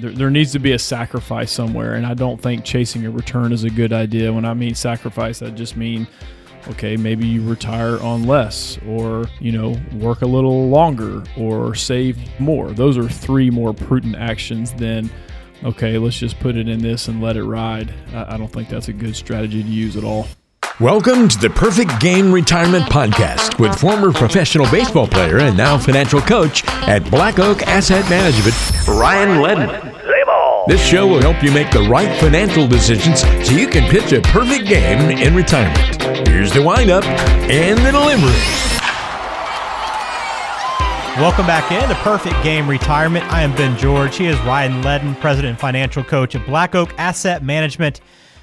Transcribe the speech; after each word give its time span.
there, 0.00 0.10
there 0.10 0.30
needs 0.30 0.52
to 0.52 0.58
be 0.58 0.72
a 0.72 0.78
sacrifice 0.78 1.50
somewhere, 1.50 1.94
and 1.94 2.06
I 2.06 2.14
don't 2.14 2.40
think 2.40 2.64
chasing 2.64 3.04
a 3.06 3.10
return 3.10 3.52
is 3.52 3.64
a 3.64 3.70
good 3.70 3.92
idea. 3.92 4.32
When 4.32 4.44
I 4.44 4.54
mean 4.54 4.74
sacrifice, 4.74 5.42
I 5.42 5.50
just 5.50 5.76
mean 5.76 6.06
okay, 6.68 6.96
maybe 6.96 7.26
you 7.26 7.42
retire 7.42 8.00
on 8.00 8.24
less, 8.24 8.78
or 8.86 9.26
you 9.40 9.52
know, 9.52 9.76
work 9.94 10.22
a 10.22 10.26
little 10.26 10.68
longer, 10.68 11.22
or 11.36 11.74
save 11.74 12.18
more. 12.40 12.72
Those 12.72 12.96
are 12.96 13.08
three 13.08 13.50
more 13.50 13.72
prudent 13.72 14.16
actions 14.16 14.72
than 14.72 15.10
okay, 15.64 15.98
let's 15.98 16.18
just 16.18 16.38
put 16.40 16.56
it 16.56 16.68
in 16.68 16.80
this 16.80 17.08
and 17.08 17.22
let 17.22 17.36
it 17.36 17.44
ride. 17.44 17.92
I, 18.12 18.34
I 18.34 18.36
don't 18.36 18.48
think 18.48 18.68
that's 18.68 18.88
a 18.88 18.92
good 18.92 19.14
strategy 19.14 19.62
to 19.62 19.68
use 19.68 19.96
at 19.96 20.04
all. 20.04 20.26
Welcome 20.82 21.28
to 21.28 21.38
the 21.38 21.48
Perfect 21.48 22.00
Game 22.00 22.32
Retirement 22.32 22.86
Podcast 22.86 23.60
with 23.60 23.78
former 23.78 24.12
professional 24.12 24.68
baseball 24.68 25.06
player 25.06 25.38
and 25.38 25.56
now 25.56 25.78
financial 25.78 26.20
coach 26.20 26.64
at 26.88 27.08
Black 27.08 27.38
Oak 27.38 27.62
Asset 27.68 28.10
Management, 28.10 28.56
Ryan 28.88 29.40
Ledden. 29.40 30.66
This 30.66 30.84
show 30.84 31.06
will 31.06 31.20
help 31.20 31.40
you 31.40 31.52
make 31.52 31.70
the 31.70 31.82
right 31.82 32.12
financial 32.18 32.66
decisions 32.66 33.20
so 33.20 33.54
you 33.54 33.68
can 33.68 33.88
pitch 33.92 34.12
a 34.12 34.20
perfect 34.22 34.66
game 34.66 35.16
in 35.16 35.36
retirement. 35.36 36.26
Here's 36.26 36.52
the 36.52 36.62
windup 36.62 37.04
and 37.04 37.78
the 37.78 37.92
delivery. 37.92 38.32
Welcome 41.22 41.46
back 41.46 41.70
in 41.70 41.88
to 41.90 41.94
Perfect 42.02 42.42
Game 42.42 42.68
Retirement. 42.68 43.24
I 43.26 43.42
am 43.42 43.54
Ben 43.54 43.78
George. 43.78 44.16
He 44.16 44.26
is 44.26 44.36
Ryan 44.40 44.82
Ledden, 44.82 45.14
President 45.20 45.50
and 45.50 45.60
Financial 45.60 46.02
Coach 46.02 46.34
at 46.34 46.44
Black 46.44 46.74
Oak 46.74 46.92
Asset 46.98 47.44
Management 47.44 48.00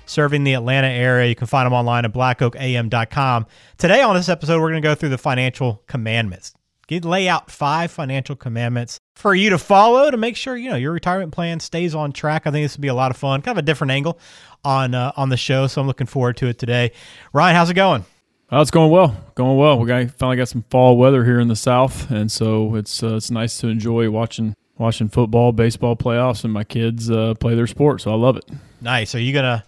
serving 0.10 0.44
the 0.44 0.54
Atlanta 0.54 0.88
area. 0.88 1.30
You 1.30 1.36
can 1.36 1.48
find 1.48 1.66
them 1.66 1.74
online 1.74 2.06
at 2.06 2.14
blackoakam.com. 2.14 3.46
Today 3.78 4.02
on 4.02 4.16
this 4.16 4.30
episode, 4.30 4.60
we're 4.60 4.70
going 4.70 4.82
to 4.82 4.88
go 4.88 4.96
through 4.96 5.10
the 5.10 5.18
financial 5.18 5.84
commandments. 5.88 6.54
Get 6.88 7.06
lay 7.06 7.30
out 7.30 7.52
five 7.52 7.92
financial 7.92 8.36
commandments 8.36 9.00
for 9.16 9.36
you 9.36 9.52
to 9.52 9.60
follow 9.60 10.10
to 10.10 10.18
make 10.18 10.36
sure 10.36 10.58
you 10.58 10.72
know 10.72 10.76
your 10.76 10.92
retirement 10.92 11.32
plan 11.32 11.60
stays 11.60 11.94
on 11.94 12.12
track. 12.12 12.48
I 12.48 12.52
think 12.52 12.66
this 12.66 12.78
will 12.78 12.82
be 12.82 12.88
a 12.88 12.96
lot 12.96 13.12
of 13.12 13.18
fun, 13.18 13.44
kind 13.44 13.56
of 13.56 13.64
a 13.64 13.66
different 13.66 13.92
angle 13.92 14.18
on 14.66 14.96
uh, 14.96 15.12
on 15.16 15.30
the 15.30 15.38
show. 15.38 15.68
So 15.68 15.82
I'm 15.82 15.88
looking 15.88 16.08
forward 16.08 16.38
to 16.38 16.48
it 16.48 16.58
today. 16.58 16.92
Ryan, 17.32 17.56
how's 17.56 17.70
it 17.70 17.76
going? 17.76 18.06
Oh, 18.52 18.60
it's 18.60 18.72
going 18.72 18.90
well, 18.90 19.16
going 19.36 19.56
well. 19.56 19.78
We 19.78 19.86
got 19.86 20.10
finally 20.10 20.38
got 20.38 20.48
some 20.48 20.64
fall 20.72 20.98
weather 20.98 21.24
here 21.24 21.40
in 21.40 21.48
the 21.48 21.56
south, 21.56 22.10
and 22.10 22.32
so 22.32 22.74
it's 22.74 23.04
uh, 23.04 23.18
it's 23.18 23.30
nice 23.30 23.60
to 23.60 23.68
enjoy 23.68 24.10
watching 24.10 24.56
watching 24.80 25.10
football, 25.10 25.52
baseball 25.52 25.96
playoffs, 25.96 26.44
and 26.44 26.52
my 26.52 26.64
kids 26.64 27.12
uh, 27.12 27.36
play 27.36 27.54
their 27.54 27.68
sport. 27.68 28.02
So 28.02 28.12
I 28.12 28.16
love 28.16 28.36
it. 28.36 28.46
Nice. 28.82 29.14
Are 29.14 29.20
you 29.20 29.32
gonna 29.32 29.64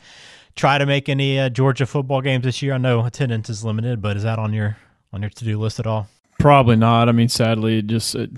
try 0.55 0.77
to 0.77 0.85
make 0.85 1.09
any 1.09 1.39
uh, 1.39 1.49
Georgia 1.49 1.85
football 1.85 2.21
games 2.21 2.43
this 2.43 2.61
year? 2.61 2.73
I 2.73 2.77
know 2.77 3.05
attendance 3.05 3.49
is 3.49 3.63
limited, 3.63 4.01
but 4.01 4.17
is 4.17 4.23
that 4.23 4.39
on 4.39 4.53
your 4.53 4.77
on 5.13 5.21
your 5.21 5.29
to 5.29 5.45
do 5.45 5.59
list 5.59 5.79
at 5.79 5.87
all? 5.87 6.07
Probably 6.39 6.75
not. 6.75 7.07
I 7.07 7.11
mean, 7.11 7.29
sadly, 7.29 7.79
it 7.79 7.87
just 7.87 8.15
it, 8.15 8.31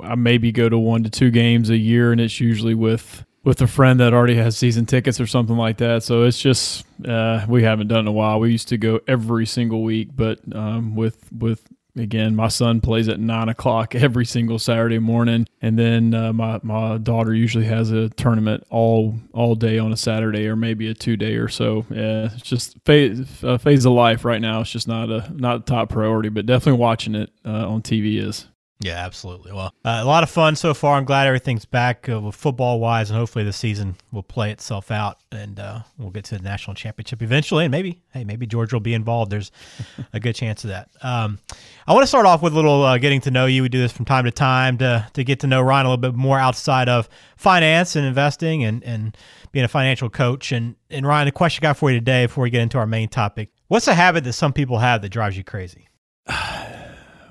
I 0.00 0.14
maybe 0.14 0.52
go 0.52 0.68
to 0.68 0.78
one 0.78 1.02
to 1.02 1.10
two 1.10 1.30
games 1.30 1.70
a 1.70 1.76
year, 1.76 2.12
and 2.12 2.20
it's 2.20 2.40
usually 2.40 2.74
with 2.74 3.24
with 3.44 3.62
a 3.62 3.66
friend 3.66 3.98
that 4.00 4.12
already 4.12 4.34
has 4.34 4.56
season 4.56 4.86
tickets 4.86 5.20
or 5.20 5.26
something 5.26 5.56
like 5.56 5.78
that. 5.78 6.02
So 6.02 6.24
it's 6.24 6.40
just 6.40 6.84
uh, 7.06 7.44
we 7.48 7.62
haven't 7.62 7.88
done 7.88 8.00
in 8.00 8.06
a 8.06 8.12
while. 8.12 8.40
We 8.40 8.52
used 8.52 8.68
to 8.68 8.78
go 8.78 9.00
every 9.08 9.46
single 9.46 9.82
week, 9.82 10.10
but 10.14 10.40
um, 10.54 10.94
with 10.94 11.32
with 11.32 11.66
again, 11.98 12.34
my 12.36 12.48
son 12.48 12.80
plays 12.80 13.08
at 13.08 13.20
nine 13.20 13.48
o'clock 13.48 13.94
every 13.94 14.24
single 14.24 14.58
Saturday 14.58 14.98
morning, 14.98 15.46
and 15.60 15.78
then 15.78 16.14
uh, 16.14 16.32
my 16.32 16.60
my 16.62 16.98
daughter 16.98 17.34
usually 17.34 17.64
has 17.66 17.90
a 17.90 18.08
tournament 18.10 18.64
all 18.70 19.14
all 19.32 19.54
day 19.54 19.78
on 19.78 19.92
a 19.92 19.96
Saturday 19.96 20.46
or 20.46 20.56
maybe 20.56 20.88
a 20.88 20.94
two 20.94 21.16
day 21.16 21.34
or 21.34 21.48
so. 21.48 21.84
Yeah, 21.90 22.30
it's 22.32 22.42
just 22.42 22.76
phase 22.84 23.44
uh, 23.44 23.58
phase 23.58 23.84
of 23.84 23.92
life 23.92 24.24
right 24.24 24.40
now. 24.40 24.60
It's 24.60 24.70
just 24.70 24.88
not 24.88 25.10
a 25.10 25.30
not 25.34 25.66
top 25.66 25.90
priority, 25.90 26.28
but 26.28 26.46
definitely 26.46 26.80
watching 26.80 27.14
it 27.14 27.30
uh, 27.44 27.68
on 27.68 27.82
TV 27.82 28.22
is. 28.22 28.46
Yeah, 28.80 29.04
absolutely. 29.04 29.52
Well, 29.52 29.74
uh, 29.84 29.98
a 30.00 30.04
lot 30.04 30.22
of 30.22 30.30
fun 30.30 30.54
so 30.54 30.72
far. 30.72 30.98
I'm 30.98 31.04
glad 31.04 31.26
everything's 31.26 31.64
back 31.64 32.08
uh, 32.08 32.30
football 32.30 32.78
wise, 32.78 33.10
and 33.10 33.18
hopefully 33.18 33.44
the 33.44 33.52
season 33.52 33.96
will 34.12 34.22
play 34.22 34.52
itself 34.52 34.92
out, 34.92 35.18
and 35.32 35.58
uh, 35.58 35.80
we'll 35.98 36.10
get 36.10 36.24
to 36.26 36.36
the 36.36 36.44
national 36.44 36.76
championship 36.76 37.20
eventually. 37.20 37.64
And 37.64 37.72
maybe, 37.72 38.00
hey, 38.12 38.22
maybe 38.22 38.46
Georgia 38.46 38.76
will 38.76 38.80
be 38.80 38.94
involved. 38.94 39.32
There's 39.32 39.50
a 40.12 40.20
good 40.20 40.36
chance 40.36 40.62
of 40.62 40.70
that. 40.70 40.90
Um, 41.02 41.40
I 41.88 41.92
want 41.92 42.04
to 42.04 42.06
start 42.06 42.24
off 42.24 42.40
with 42.40 42.52
a 42.52 42.56
little 42.56 42.84
uh, 42.84 42.98
getting 42.98 43.20
to 43.22 43.32
know 43.32 43.46
you. 43.46 43.62
We 43.62 43.68
do 43.68 43.80
this 43.80 43.90
from 43.90 44.04
time 44.04 44.24
to 44.26 44.30
time 44.30 44.78
to 44.78 45.08
to 45.12 45.24
get 45.24 45.40
to 45.40 45.48
know 45.48 45.60
Ryan 45.60 45.86
a 45.86 45.88
little 45.88 46.12
bit 46.12 46.14
more 46.14 46.38
outside 46.38 46.88
of 46.88 47.08
finance 47.36 47.96
and 47.96 48.06
investing 48.06 48.62
and 48.62 48.84
and 48.84 49.16
being 49.50 49.64
a 49.64 49.68
financial 49.68 50.08
coach. 50.08 50.52
And 50.52 50.76
and 50.88 51.04
Ryan, 51.04 51.26
the 51.26 51.32
question 51.32 51.64
I 51.64 51.70
got 51.70 51.78
for 51.78 51.90
you 51.90 51.98
today, 51.98 52.26
before 52.26 52.42
we 52.42 52.50
get 52.50 52.62
into 52.62 52.78
our 52.78 52.86
main 52.86 53.08
topic, 53.08 53.50
what's 53.66 53.88
a 53.88 53.94
habit 53.94 54.22
that 54.22 54.34
some 54.34 54.52
people 54.52 54.78
have 54.78 55.02
that 55.02 55.08
drives 55.08 55.36
you 55.36 55.42
crazy? 55.42 55.88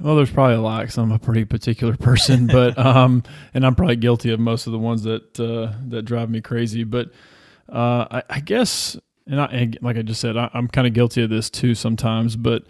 Well, 0.02 0.16
there's 0.16 0.32
probably 0.32 0.56
a 0.56 0.62
lot 0.62 0.82
because 0.82 0.98
I'm 0.98 1.12
a 1.12 1.20
pretty 1.20 1.46
particular 1.46 1.96
person, 1.98 2.48
but 2.52 2.78
um, 2.78 3.24
and 3.54 3.66
I'm 3.66 3.76
probably 3.76 3.96
guilty 3.96 4.32
of 4.32 4.40
most 4.40 4.68
of 4.68 4.74
the 4.74 4.80
ones 4.80 5.04
that 5.04 5.40
uh, 5.40 5.74
that 5.90 6.04
drive 6.04 6.30
me 6.30 6.42
crazy. 6.42 6.84
But 6.84 7.12
uh, 7.72 8.06
I, 8.12 8.24
I 8.30 8.40
guess, 8.40 8.98
and, 9.26 9.42
I, 9.42 9.46
and 9.46 9.78
like 9.82 9.98
I 9.98 10.02
just 10.02 10.22
said, 10.22 10.38
I, 10.38 10.50
I'm 10.54 10.68
kind 10.68 10.88
of 10.88 10.94
guilty 10.94 11.24
of 11.24 11.30
this 11.30 11.50
too 11.50 11.76
sometimes. 11.76 12.36
But 12.36 12.64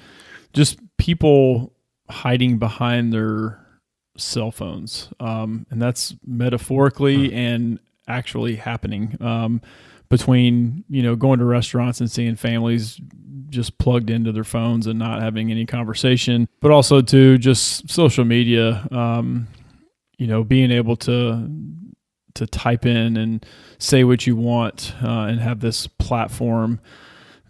just 0.53 0.79
people 0.97 1.73
hiding 2.09 2.57
behind 2.57 3.13
their 3.13 3.59
cell 4.17 4.51
phones, 4.51 5.09
um, 5.19 5.65
and 5.69 5.81
that's 5.81 6.15
metaphorically 6.25 7.33
and 7.33 7.79
actually 8.07 8.55
happening. 8.55 9.17
Um, 9.21 9.61
between 10.09 10.83
you 10.89 11.03
know 11.03 11.15
going 11.15 11.39
to 11.39 11.45
restaurants 11.45 11.99
and 11.99 12.09
seeing 12.09 12.35
families 12.35 12.99
just 13.49 13.77
plugged 13.77 14.09
into 14.09 14.31
their 14.31 14.43
phones 14.43 14.87
and 14.87 14.99
not 14.99 15.21
having 15.21 15.51
any 15.51 15.65
conversation, 15.65 16.47
but 16.59 16.71
also 16.71 17.01
to 17.01 17.37
just 17.37 17.89
social 17.89 18.25
media. 18.25 18.85
Um, 18.91 19.47
you 20.17 20.27
know, 20.27 20.43
being 20.43 20.71
able 20.71 20.95
to 20.97 21.49
to 22.35 22.47
type 22.47 22.85
in 22.85 23.17
and 23.17 23.45
say 23.79 24.03
what 24.03 24.27
you 24.27 24.35
want 24.35 24.93
uh, 25.03 25.21
and 25.21 25.39
have 25.39 25.59
this 25.59 25.87
platform 25.87 26.79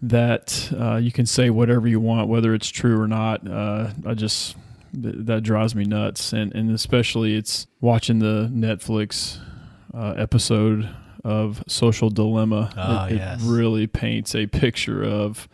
that 0.00 0.72
uh, 0.78 0.96
you 0.96 1.12
can 1.12 1.26
say 1.26 1.50
whatever 1.50 1.88
you 1.88 2.00
want, 2.00 2.28
whether 2.28 2.54
it's 2.54 2.68
true 2.68 2.98
or 3.00 3.08
not. 3.08 3.46
Uh, 3.48 3.90
I 4.06 4.14
just 4.14 4.56
th- 4.94 5.16
that 5.18 5.42
drives 5.42 5.74
me 5.74 5.84
nuts, 5.84 6.32
and 6.32 6.54
and 6.54 6.70
especially 6.70 7.36
it's 7.36 7.66
watching 7.80 8.18
the 8.18 8.50
Netflix 8.52 9.38
uh, 9.94 10.14
episode 10.16 10.88
of 11.24 11.62
Social 11.66 12.10
Dilemma. 12.10 12.72
Oh, 12.76 13.06
it, 13.06 13.16
yes. 13.16 13.42
it 13.42 13.46
really 13.46 13.86
paints 13.86 14.34
a 14.34 14.46
picture 14.46 15.02
of 15.02 15.48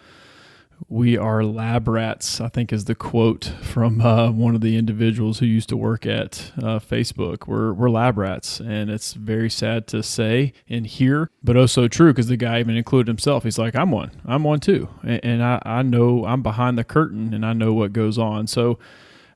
we 0.89 1.17
are 1.17 1.43
lab 1.45 1.89
rats, 1.89 2.41
I 2.41 2.49
think 2.49 2.73
is 2.73 2.85
the 2.85 2.95
quote 2.95 3.45
from 3.63 4.01
uh, 4.01 4.31
one 4.31 4.55
of 4.55 4.61
the 4.61 4.77
individuals 4.77 5.39
who 5.39 5.47
used 5.47 5.69
to 5.71 5.77
work 5.77 6.07
at 6.07 6.53
uh, 6.59 6.79
Facebook. 6.79 7.47
We're, 7.47 7.73
we're 7.73 7.91
lab 7.91 8.19
rats, 8.19 8.61
and 8.61 8.91
it's 8.91 9.15
very 9.15 9.51
sad 9.51 9.87
to 9.89 10.03
say 10.03 10.53
and 10.69 10.87
hear, 10.87 11.31
but 11.43 11.57
also 11.57 11.89
true 11.89 12.13
because 12.13 12.29
the 12.29 12.37
guy 12.37 12.61
even 12.61 12.77
included 12.77 13.09
himself. 13.09 13.45
He's 13.45 13.59
like, 13.59 13.75
I'm 13.75 13.91
one. 13.91 14.11
I'm 14.25 14.45
one 14.45 14.61
too. 14.61 14.89
And, 15.03 15.21
and 15.25 15.43
I, 15.43 15.63
I 15.65 15.83
know 15.83 16.25
I'm 16.25 16.43
behind 16.43 16.77
the 16.77 16.85
curtain 16.85 17.33
and 17.33 17.45
I 17.45 17.53
know 17.53 17.73
what 17.73 17.93
goes 17.93 18.19
on. 18.19 18.47
So, 18.47 18.79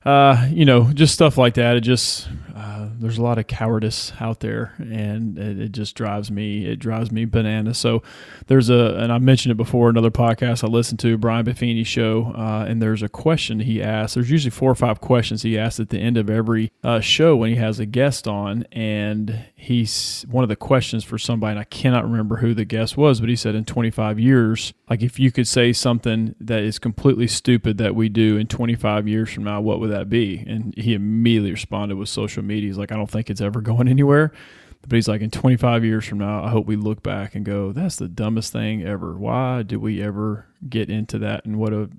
uh, 0.05 0.47
you 0.49 0.65
know, 0.65 0.91
just 0.93 1.13
stuff 1.13 1.37
like 1.37 1.55
that. 1.55 1.75
It 1.75 1.81
just 1.81 2.29
uh, 2.59 2.89
there's 2.99 3.17
a 3.17 3.21
lot 3.21 3.37
of 3.37 3.47
cowardice 3.47 4.11
out 4.19 4.41
there, 4.41 4.73
and 4.79 5.37
it, 5.37 5.59
it, 5.61 5.71
just 5.71 5.95
drives 5.95 6.29
me. 6.29 6.65
It 6.65 6.75
drives 6.75 7.09
me 7.09 7.23
bananas. 7.23 7.77
So 7.77 8.03
there's 8.47 8.69
a, 8.69 8.97
and 8.97 9.13
I 9.13 9.17
mentioned 9.17 9.53
it 9.53 9.55
before 9.55 9.89
another 9.89 10.11
podcast 10.11 10.61
I 10.61 10.67
listened 10.67 10.99
to 10.99 11.17
Brian 11.17 11.45
Buffini 11.45 11.85
show, 11.85 12.33
uh, 12.35 12.65
and 12.67 12.81
there's 12.81 13.01
a 13.01 13.07
question 13.07 13.61
he 13.61 13.81
asks. 13.81 14.15
There's 14.15 14.29
usually 14.29 14.51
four 14.51 14.69
or 14.69 14.75
five 14.75 14.99
questions 14.99 15.43
he 15.43 15.57
asks 15.57 15.79
at 15.79 15.87
the 15.87 15.99
end 15.99 16.17
of 16.17 16.29
every 16.29 16.73
uh, 16.83 16.99
show 16.99 17.37
when 17.37 17.51
he 17.51 17.55
has 17.55 17.79
a 17.79 17.85
guest 17.85 18.27
on, 18.27 18.63
and 18.73 19.45
he's 19.55 20.25
one 20.29 20.43
of 20.43 20.49
the 20.49 20.57
questions 20.57 21.05
for 21.05 21.17
somebody. 21.17 21.51
And 21.51 21.59
I 21.59 21.63
cannot 21.63 22.03
remember 22.03 22.37
who 22.37 22.53
the 22.53 22.65
guest 22.65 22.97
was, 22.97 23.21
but 23.21 23.29
he 23.29 23.37
said 23.37 23.55
in 23.55 23.63
25 23.63 24.19
years, 24.19 24.73
like 24.89 25.01
if 25.01 25.17
you 25.17 25.31
could 25.31 25.47
say 25.47 25.71
something 25.71 26.35
that 26.41 26.63
is 26.63 26.77
completely 26.77 27.27
stupid 27.27 27.77
that 27.77 27.95
we 27.95 28.09
do 28.09 28.35
in 28.35 28.47
25 28.47 29.07
years 29.07 29.31
from 29.31 29.45
now, 29.45 29.61
what 29.61 29.79
would 29.79 29.91
that 29.91 30.09
be? 30.09 30.43
And 30.45 30.73
he 30.75 30.93
immediately 30.93 31.51
responded 31.51 31.95
with 31.95 32.09
social 32.09 32.43
media. 32.49 32.67
He's 32.67 32.77
like, 32.77 32.91
I 32.91 32.95
don't 32.95 33.09
think 33.09 33.29
it's 33.29 33.41
ever 33.41 33.61
going 33.61 33.87
anywhere. 33.87 34.31
But 34.81 34.93
he's 34.93 35.07
like, 35.07 35.21
in 35.21 35.29
25 35.29 35.83
years 35.83 36.05
from 36.05 36.19
now, 36.19 36.43
I 36.43 36.49
hope 36.49 36.65
we 36.65 36.75
look 36.77 37.03
back 37.03 37.35
and 37.35 37.45
go, 37.45 37.71
that's 37.73 37.97
the 37.97 38.07
dumbest 38.07 38.53
thing 38.53 38.81
ever. 38.83 39.17
Why 39.17 39.61
did 39.61 39.77
we 39.77 40.01
ever 40.01 40.45
get 40.69 40.89
into 40.89 41.19
that? 41.19 41.43
And 41.45 41.59
what 41.59 41.73
a 41.73 41.89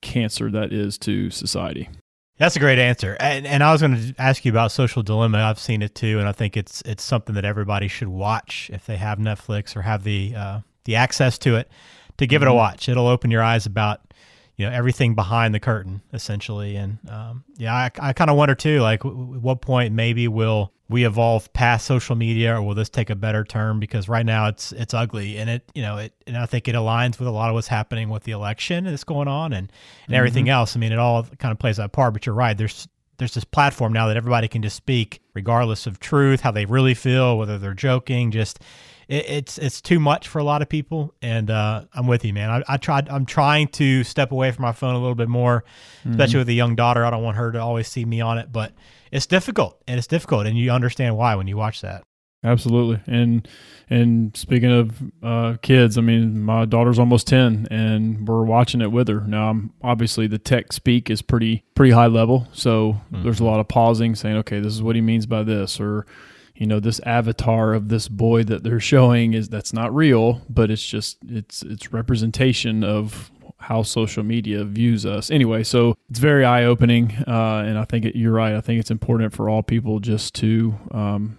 cancer 0.00 0.50
that 0.50 0.72
is 0.72 0.96
to 0.98 1.30
society. 1.30 1.88
That's 2.38 2.56
a 2.56 2.58
great 2.58 2.78
answer. 2.78 3.16
And, 3.20 3.46
and 3.46 3.62
I 3.62 3.72
was 3.72 3.80
going 3.80 3.96
to 3.96 4.14
ask 4.18 4.44
you 4.44 4.50
about 4.50 4.72
Social 4.72 5.02
Dilemma. 5.02 5.38
I've 5.38 5.58
seen 5.58 5.82
it 5.82 5.94
too, 5.94 6.18
and 6.18 6.28
I 6.28 6.32
think 6.32 6.56
it's 6.56 6.82
it's 6.82 7.02
something 7.02 7.34
that 7.34 7.46
everybody 7.46 7.88
should 7.88 8.08
watch 8.08 8.70
if 8.72 8.84
they 8.84 8.96
have 8.96 9.18
Netflix 9.18 9.74
or 9.74 9.82
have 9.82 10.04
the 10.04 10.34
uh, 10.36 10.60
the 10.84 10.96
access 10.96 11.38
to 11.38 11.56
it. 11.56 11.70
To 12.18 12.26
give 12.26 12.40
it 12.42 12.46
a 12.46 12.48
Mm-hmm. 12.48 12.56
watch, 12.56 12.88
it'll 12.88 13.08
open 13.08 13.30
your 13.30 13.42
eyes 13.42 13.66
about 13.66 14.00
you 14.56 14.66
know 14.66 14.72
everything 14.72 15.14
behind 15.14 15.54
the 15.54 15.60
curtain 15.60 16.02
essentially. 16.12 16.76
And 16.76 16.98
um, 17.10 17.44
yeah, 17.56 17.74
I, 17.74 17.90
I 18.00 18.12
kind 18.12 18.30
of 18.30 18.36
wonder 18.36 18.54
too, 18.54 18.80
like 18.80 19.00
w- 19.00 19.18
w- 19.18 19.40
what 19.40 19.60
point 19.60 19.94
maybe 19.94 20.28
will 20.28 20.72
we 20.88 21.04
evolve 21.04 21.52
past 21.52 21.84
social 21.84 22.14
media, 22.14 22.56
or 22.56 22.62
will 22.62 22.74
this 22.74 22.88
take 22.88 23.10
a 23.10 23.16
better 23.16 23.44
term? 23.44 23.80
Because 23.80 24.08
right 24.08 24.24
now 24.24 24.48
it's 24.48 24.72
it's 24.72 24.94
ugly, 24.94 25.36
and 25.38 25.50
it 25.50 25.70
you 25.74 25.82
know 25.82 25.98
it, 25.98 26.12
and 26.26 26.36
I 26.36 26.46
think 26.46 26.68
it 26.68 26.74
aligns 26.74 27.18
with 27.18 27.28
a 27.28 27.32
lot 27.32 27.48
of 27.48 27.54
what's 27.54 27.68
happening 27.68 28.08
with 28.08 28.24
the 28.24 28.32
election 28.32 28.84
that's 28.84 29.04
going 29.04 29.28
on 29.28 29.52
and 29.52 29.70
and 30.06 30.14
everything 30.14 30.48
else. 30.48 30.76
I 30.76 30.78
mean, 30.80 30.92
it 30.92 30.98
all 30.98 31.24
kind 31.38 31.52
of 31.52 31.58
plays 31.58 31.76
that 31.76 31.92
part. 31.92 32.12
But 32.12 32.24
you're 32.26 32.34
right. 32.34 32.56
There's 32.56 32.88
there's 33.18 33.34
this 33.34 33.44
platform 33.44 33.92
now 33.92 34.08
that 34.08 34.16
everybody 34.16 34.48
can 34.48 34.62
just 34.62 34.76
speak 34.76 35.20
regardless 35.34 35.86
of 35.86 36.00
truth, 36.00 36.40
how 36.40 36.50
they 36.50 36.66
really 36.66 36.94
feel, 36.94 37.36
whether 37.38 37.58
they're 37.58 37.74
joking, 37.74 38.30
just 38.30 38.60
it, 39.08 39.28
it's 39.28 39.58
it's 39.58 39.80
too 39.80 40.00
much 40.00 40.28
for 40.28 40.38
a 40.38 40.44
lot 40.44 40.62
of 40.62 40.68
people. 40.68 41.14
And 41.22 41.50
uh, 41.50 41.84
I'm 41.94 42.06
with 42.06 42.24
you, 42.24 42.32
man. 42.32 42.50
I, 42.50 42.74
I, 42.74 42.76
tried. 42.76 43.08
I'm 43.08 43.26
trying 43.26 43.68
to 43.68 44.04
step 44.04 44.32
away 44.32 44.50
from 44.50 44.62
my 44.62 44.72
phone 44.72 44.94
a 44.94 44.98
little 44.98 45.14
bit 45.14 45.28
more, 45.28 45.64
mm-hmm. 46.00 46.10
especially 46.10 46.38
with 46.38 46.48
a 46.48 46.54
young 46.54 46.76
daughter. 46.76 47.04
I 47.04 47.10
don't 47.10 47.22
want 47.22 47.36
her 47.36 47.52
to 47.52 47.60
always 47.60 47.88
see 47.88 48.04
me 48.04 48.20
on 48.20 48.38
it, 48.38 48.52
but 48.52 48.72
it's 49.12 49.26
difficult, 49.26 49.82
and 49.86 49.98
it's 49.98 50.06
difficult, 50.06 50.46
and 50.46 50.58
you 50.58 50.70
understand 50.70 51.16
why 51.16 51.34
when 51.34 51.46
you 51.46 51.56
watch 51.56 51.80
that. 51.82 52.04
Absolutely. 52.44 53.00
And 53.06 53.48
and 53.88 54.36
speaking 54.36 54.70
of 54.70 55.02
uh, 55.22 55.56
kids, 55.62 55.98
I 55.98 56.00
mean, 56.00 56.42
my 56.42 56.64
daughter's 56.64 56.98
almost 56.98 57.26
ten, 57.26 57.66
and 57.70 58.26
we're 58.26 58.44
watching 58.44 58.80
it 58.80 58.92
with 58.92 59.08
her. 59.08 59.20
Now, 59.22 59.50
I'm, 59.50 59.72
obviously, 59.82 60.26
the 60.26 60.38
tech 60.38 60.72
speak 60.72 61.10
is 61.10 61.22
pretty 61.22 61.64
pretty 61.74 61.92
high 61.92 62.06
level, 62.06 62.46
so 62.52 63.00
mm-hmm. 63.12 63.24
there's 63.24 63.40
a 63.40 63.44
lot 63.44 63.58
of 63.58 63.68
pausing, 63.68 64.14
saying, 64.14 64.36
"Okay, 64.38 64.60
this 64.60 64.74
is 64.74 64.82
what 64.82 64.94
he 64.94 65.00
means 65.00 65.26
by 65.26 65.42
this," 65.42 65.80
or 65.80 66.06
you 66.56 66.66
know, 66.66 66.80
this 66.80 67.00
avatar 67.00 67.74
of 67.74 67.88
this 67.88 68.08
boy 68.08 68.42
that 68.44 68.62
they're 68.62 68.80
showing 68.80 69.34
is 69.34 69.48
that's 69.48 69.72
not 69.72 69.94
real, 69.94 70.40
but 70.48 70.70
it's 70.70 70.84
just 70.84 71.18
it's 71.28 71.62
it's 71.62 71.92
representation 71.92 72.82
of 72.82 73.30
how 73.58 73.82
social 73.82 74.22
media 74.22 74.64
views 74.64 75.04
us. 75.04 75.30
Anyway, 75.30 75.62
so 75.62 75.96
it's 76.08 76.18
very 76.18 76.44
eye 76.44 76.64
opening, 76.64 77.12
uh, 77.26 77.64
and 77.66 77.78
I 77.78 77.84
think 77.84 78.04
it, 78.04 78.16
you're 78.16 78.32
right. 78.32 78.54
I 78.54 78.60
think 78.60 78.80
it's 78.80 78.90
important 78.90 79.34
for 79.34 79.48
all 79.48 79.62
people 79.62 80.00
just 80.00 80.34
to 80.36 80.74
um, 80.92 81.36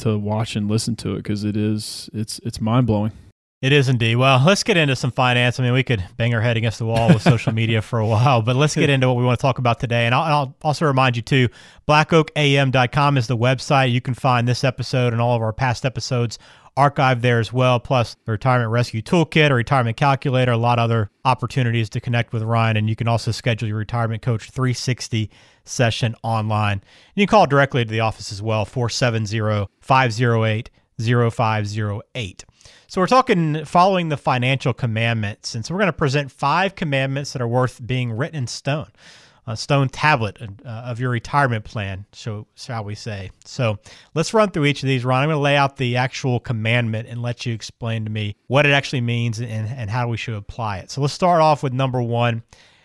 to 0.00 0.18
watch 0.18 0.54
and 0.56 0.68
listen 0.68 0.96
to 0.96 1.14
it 1.14 1.18
because 1.18 1.44
it 1.44 1.56
is 1.56 2.10
it's 2.12 2.38
it's 2.44 2.60
mind 2.60 2.86
blowing. 2.86 3.12
It 3.60 3.72
is 3.72 3.88
indeed. 3.88 4.14
Well, 4.14 4.40
let's 4.46 4.62
get 4.62 4.76
into 4.76 4.94
some 4.94 5.10
finance. 5.10 5.58
I 5.58 5.64
mean, 5.64 5.72
we 5.72 5.82
could 5.82 6.04
bang 6.16 6.32
our 6.32 6.40
head 6.40 6.56
against 6.56 6.78
the 6.78 6.86
wall 6.86 7.08
with 7.08 7.22
social 7.22 7.52
media 7.52 7.82
for 7.82 7.98
a 7.98 8.06
while, 8.06 8.40
but 8.40 8.54
let's 8.54 8.76
get 8.76 8.88
into 8.88 9.08
what 9.08 9.16
we 9.16 9.24
want 9.24 9.36
to 9.36 9.42
talk 9.42 9.58
about 9.58 9.80
today. 9.80 10.06
And 10.06 10.14
I'll, 10.14 10.22
I'll, 10.22 10.54
also 10.62 10.86
remind 10.86 11.16
you, 11.16 11.22
too, 11.22 11.48
blackoakam.com 11.88 13.16
is 13.16 13.26
the 13.26 13.36
website. 13.36 13.90
You 13.90 14.00
can 14.00 14.14
find 14.14 14.46
this 14.46 14.62
episode 14.62 15.12
and 15.12 15.20
all 15.20 15.34
of 15.34 15.42
our 15.42 15.52
past 15.52 15.84
episodes 15.84 16.38
archived 16.76 17.22
there 17.22 17.40
as 17.40 17.52
well, 17.52 17.80
plus 17.80 18.16
the 18.24 18.30
Retirement 18.30 18.70
Rescue 18.70 19.02
Toolkit, 19.02 19.50
a 19.50 19.54
retirement 19.54 19.96
calculator, 19.96 20.52
a 20.52 20.56
lot 20.56 20.78
of 20.78 20.84
other 20.84 21.10
opportunities 21.24 21.90
to 21.90 22.00
connect 22.00 22.32
with 22.32 22.44
Ryan. 22.44 22.76
And 22.76 22.88
you 22.88 22.94
can 22.94 23.08
also 23.08 23.32
schedule 23.32 23.66
your 23.66 23.78
Retirement 23.78 24.22
Coach 24.22 24.50
360 24.50 25.28
session 25.64 26.14
online. 26.22 26.74
And 26.74 26.82
You 27.16 27.26
can 27.26 27.32
call 27.32 27.48
directly 27.48 27.84
to 27.84 27.90
the 27.90 27.98
office 27.98 28.30
as 28.30 28.40
well, 28.40 28.64
470 28.64 29.66
508 29.80 30.70
0508. 31.00 32.44
So, 32.88 33.00
we're 33.00 33.06
talking 33.06 33.64
following 33.64 34.08
the 34.08 34.16
financial 34.16 34.72
commandments. 34.72 35.54
And 35.54 35.64
so, 35.64 35.74
we're 35.74 35.80
going 35.80 35.88
to 35.88 35.92
present 35.92 36.32
five 36.32 36.74
commandments 36.74 37.32
that 37.32 37.42
are 37.42 37.48
worth 37.48 37.86
being 37.86 38.12
written 38.12 38.36
in 38.36 38.46
stone 38.46 38.88
a 39.48 39.56
stone 39.56 39.88
tablet 39.88 40.36
uh, 40.42 40.68
of 40.68 41.00
your 41.00 41.08
retirement 41.08 41.64
plan, 41.64 42.04
so 42.12 42.46
shall 42.54 42.84
we 42.84 42.94
say. 42.94 43.30
So 43.46 43.78
let's 44.14 44.34
run 44.34 44.50
through 44.50 44.66
each 44.66 44.82
of 44.82 44.86
these, 44.88 45.06
Ron. 45.06 45.22
I'm 45.22 45.28
going 45.28 45.36
to 45.36 45.40
lay 45.40 45.56
out 45.56 45.78
the 45.78 45.96
actual 45.96 46.38
commandment 46.38 47.08
and 47.08 47.22
let 47.22 47.46
you 47.46 47.54
explain 47.54 48.04
to 48.04 48.10
me 48.10 48.36
what 48.46 48.66
it 48.66 48.72
actually 48.72 49.00
means 49.00 49.40
and, 49.40 49.50
and 49.50 49.88
how 49.88 50.08
we 50.08 50.18
should 50.18 50.34
apply 50.34 50.78
it. 50.78 50.90
So 50.90 51.00
let's 51.00 51.14
start 51.14 51.40
off 51.40 51.62
with 51.62 51.72
number 51.72 52.02
one 52.02 52.42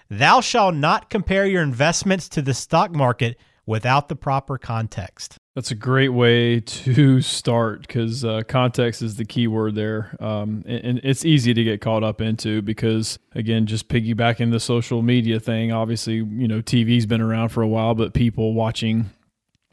Thou 0.09 0.41
shalt 0.41 0.75
not 0.75 1.09
compare 1.09 1.45
your 1.45 1.63
investments 1.63 2.29
to 2.29 2.41
the 2.41 2.53
stock 2.53 2.91
market 2.91 3.37
without 3.65 4.09
the 4.09 4.15
proper 4.15 4.57
context. 4.57 5.37
That's 5.55 5.71
a 5.71 5.75
great 5.75 6.09
way 6.09 6.59
to 6.59 7.21
start 7.21 7.81
because 7.81 8.25
uh, 8.25 8.41
context 8.47 9.01
is 9.01 9.15
the 9.15 9.25
key 9.25 9.47
word 9.47 9.75
there. 9.75 10.15
Um, 10.19 10.63
and, 10.65 10.85
and, 10.85 11.01
it's 11.03 11.23
easy 11.23 11.53
to 11.53 11.63
get 11.63 11.79
caught 11.79 12.03
up 12.03 12.21
into 12.21 12.61
because, 12.61 13.19
again, 13.35 13.67
just 13.67 13.87
piggybacking 13.87 14.51
the 14.51 14.59
social 14.59 15.01
media 15.01 15.39
thing, 15.39 15.71
obviously, 15.71 16.15
you 16.15 16.47
know, 16.47 16.61
TV's 16.61 17.05
been 17.05 17.21
around 17.21 17.49
for 17.49 17.61
a 17.61 17.67
while, 17.67 17.93
but 17.93 18.13
people 18.13 18.53
watching 18.53 19.11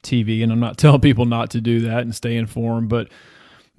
TV, 0.02 0.42
and 0.42 0.52
I'm 0.52 0.60
not 0.60 0.76
telling 0.78 1.00
people 1.00 1.24
not 1.24 1.50
to 1.50 1.60
do 1.60 1.80
that 1.80 2.00
and 2.00 2.14
stay 2.14 2.36
informed, 2.36 2.88
but 2.90 3.08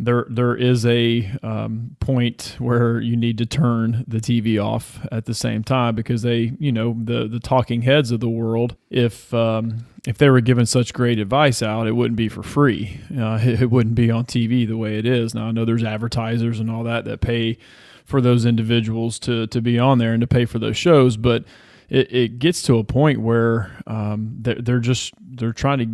there 0.05 0.25
there 0.29 0.55
is 0.55 0.85
a 0.85 1.31
um, 1.43 1.95
point 1.99 2.55
where 2.57 2.99
you 2.99 3.15
need 3.15 3.37
to 3.37 3.45
turn 3.45 4.03
the 4.07 4.17
TV 4.17 4.63
off 4.63 4.99
at 5.11 5.25
the 5.25 5.33
same 5.33 5.63
time 5.63 5.95
because 5.95 6.23
they 6.23 6.53
you 6.59 6.71
know 6.71 6.95
the 7.03 7.27
the 7.27 7.39
talking 7.39 7.83
heads 7.83 8.11
of 8.11 8.19
the 8.19 8.29
world 8.29 8.75
if 8.89 9.33
um, 9.33 9.85
if 10.05 10.17
they 10.17 10.29
were 10.29 10.41
given 10.41 10.65
such 10.65 10.93
great 10.93 11.19
advice 11.19 11.61
out 11.61 11.87
it 11.87 11.93
wouldn't 11.93 12.17
be 12.17 12.29
for 12.29 12.43
free. 12.43 12.99
Uh, 13.15 13.39
it, 13.41 13.61
it 13.61 13.71
wouldn't 13.71 13.95
be 13.95 14.09
on 14.09 14.25
TV 14.25 14.67
the 14.67 14.77
way 14.77 14.97
it 14.97 15.05
is. 15.05 15.35
Now 15.35 15.47
I 15.47 15.51
know 15.51 15.65
there's 15.65 15.83
advertisers 15.83 16.59
and 16.59 16.69
all 16.69 16.83
that 16.83 17.05
that 17.05 17.21
pay 17.21 17.57
for 18.05 18.21
those 18.21 18.45
individuals 18.45 19.19
to 19.19 19.47
to 19.47 19.61
be 19.61 19.77
on 19.77 19.99
there 19.99 20.13
and 20.13 20.21
to 20.21 20.27
pay 20.27 20.45
for 20.45 20.59
those 20.59 20.75
shows 20.75 21.15
but 21.15 21.45
it, 21.91 22.13
it 22.13 22.39
gets 22.39 22.61
to 22.63 22.77
a 22.77 22.85
point 22.85 23.19
where 23.19 23.69
um, 23.85 24.37
they're, 24.39 24.55
they're 24.55 24.79
just 24.79 25.13
they're 25.19 25.51
trying 25.51 25.77
to 25.79 25.85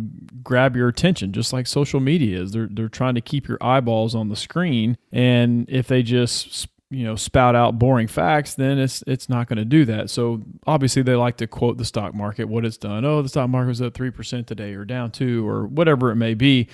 grab 0.44 0.76
your 0.76 0.86
attention 0.88 1.32
just 1.32 1.52
like 1.52 1.66
social 1.66 1.98
media 1.98 2.40
is. 2.40 2.52
They're, 2.52 2.68
they're 2.70 2.88
trying 2.88 3.16
to 3.16 3.20
keep 3.20 3.48
your 3.48 3.58
eyeballs 3.60 4.14
on 4.14 4.28
the 4.28 4.36
screen. 4.36 4.96
And 5.12 5.68
if 5.68 5.88
they 5.88 6.02
just 6.04 6.68
you 6.90 7.04
know 7.04 7.16
spout 7.16 7.54
out 7.54 7.78
boring 7.78 8.06
facts 8.08 8.54
then 8.54 8.78
it's 8.78 9.04
it's 9.06 9.28
not 9.28 9.48
going 9.48 9.58
to 9.58 9.64
do 9.64 9.84
that. 9.86 10.08
So 10.08 10.40
obviously 10.68 11.02
they 11.02 11.16
like 11.16 11.36
to 11.38 11.48
quote 11.48 11.78
the 11.78 11.84
stock 11.84 12.14
market 12.14 12.44
what 12.44 12.64
it's 12.64 12.78
done. 12.78 13.04
Oh 13.04 13.20
the 13.20 13.28
stock 13.28 13.50
market 13.50 13.68
was 13.68 13.82
up 13.82 13.92
3% 13.92 14.46
today 14.46 14.74
or 14.74 14.84
down 14.84 15.10
2 15.10 15.46
or 15.46 15.66
whatever 15.66 16.12
it 16.12 16.16
may 16.16 16.34
be. 16.34 16.68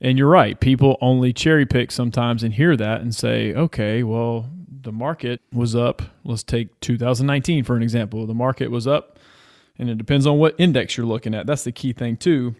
And 0.00 0.18
you're 0.18 0.28
right 0.28 0.58
people 0.58 0.98
only 1.00 1.32
cherry 1.32 1.66
pick 1.66 1.92
sometimes 1.92 2.42
and 2.42 2.52
hear 2.52 2.76
that 2.76 3.00
and 3.00 3.14
say 3.14 3.54
okay 3.54 4.02
well 4.02 4.50
the 4.86 4.92
market 4.92 5.40
was 5.52 5.74
up. 5.74 6.00
Let's 6.24 6.44
take 6.44 6.78
2019 6.80 7.64
for 7.64 7.76
an 7.76 7.82
example. 7.82 8.24
The 8.24 8.34
market 8.34 8.70
was 8.70 8.86
up, 8.86 9.18
and 9.78 9.90
it 9.90 9.98
depends 9.98 10.28
on 10.28 10.38
what 10.38 10.54
index 10.58 10.96
you're 10.96 11.04
looking 11.04 11.34
at. 11.34 11.44
That's 11.44 11.64
the 11.64 11.72
key 11.72 11.92
thing 11.92 12.16
too. 12.16 12.54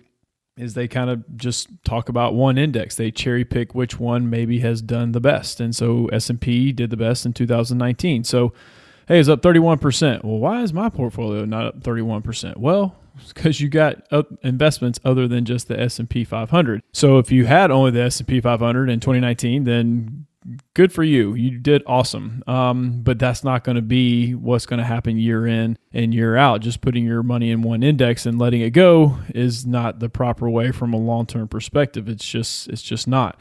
Is 0.57 0.75
they 0.75 0.89
kind 0.89 1.09
of 1.09 1.37
just 1.37 1.69
talk 1.85 2.09
about 2.09 2.35
one 2.35 2.59
index. 2.59 2.97
They 2.97 3.13
cherry 3.13 3.45
pick 3.45 3.75
which 3.75 4.01
one 4.01 4.29
maybe 4.29 4.59
has 4.59 4.83
done 4.83 5.13
the 5.13 5.21
best, 5.21 5.61
and 5.61 5.75
so 5.75 6.09
S 6.09 6.29
and 6.29 6.41
P 6.41 6.73
did 6.73 6.91
the 6.91 6.97
best 6.97 7.25
in 7.25 7.33
2019. 7.33 8.25
So, 8.25 8.53
hey, 9.07 9.21
it's 9.21 9.29
up 9.29 9.41
31 9.41 9.79
percent. 9.79 10.25
Well, 10.25 10.39
why 10.39 10.63
is 10.63 10.73
my 10.73 10.89
portfolio 10.89 11.45
not 11.45 11.67
up 11.67 11.83
31 11.85 12.23
percent? 12.23 12.57
Well, 12.57 12.97
because 13.35 13.61
you 13.61 13.69
got 13.69 14.03
investments 14.43 14.99
other 15.05 15.29
than 15.29 15.45
just 15.45 15.69
the 15.69 15.79
S&P 15.79 16.25
500. 16.25 16.83
So 16.93 17.19
if 17.19 17.31
you 17.31 17.47
had 17.47 17.71
only 17.71 17.93
the 17.93 18.03
S&P 18.03 18.41
500 18.41 18.91
in 18.91 19.01
2019, 19.01 19.65
then 19.65 20.27
good 20.75 20.93
for 20.93 21.03
you. 21.03 21.35
You 21.35 21.59
did 21.59 21.83
awesome. 21.87 22.43
Um, 22.47 23.03
but 23.03 23.19
that's 23.19 23.43
not 23.43 23.65
going 23.65 23.77
to 23.77 23.83
be 23.83 24.35
what's 24.35 24.67
going 24.67 24.79
to 24.79 24.85
happen 24.85 25.19
year 25.19 25.47
in 25.47 25.79
and 25.93 26.15
year 26.15 26.37
out. 26.37 26.61
Just 26.61 26.81
putting 26.81 27.05
your 27.05 27.23
money 27.23 27.51
in 27.51 27.63
one 27.63 27.83
index 27.83 28.27
and 28.27 28.39
letting 28.39 28.61
it 28.61 28.71
go 28.71 29.19
is 29.35 29.67
not 29.67 30.01
the 30.01 30.09
proper 30.09 30.49
way 30.49 30.73
from 30.73 30.93
a 30.93 30.99
long 30.99 31.27
term 31.27 31.49
perspective. 31.49 32.09
It's 32.09 32.27
just 32.27 32.69
it's 32.69 32.83
just 32.83 33.09
not. 33.09 33.39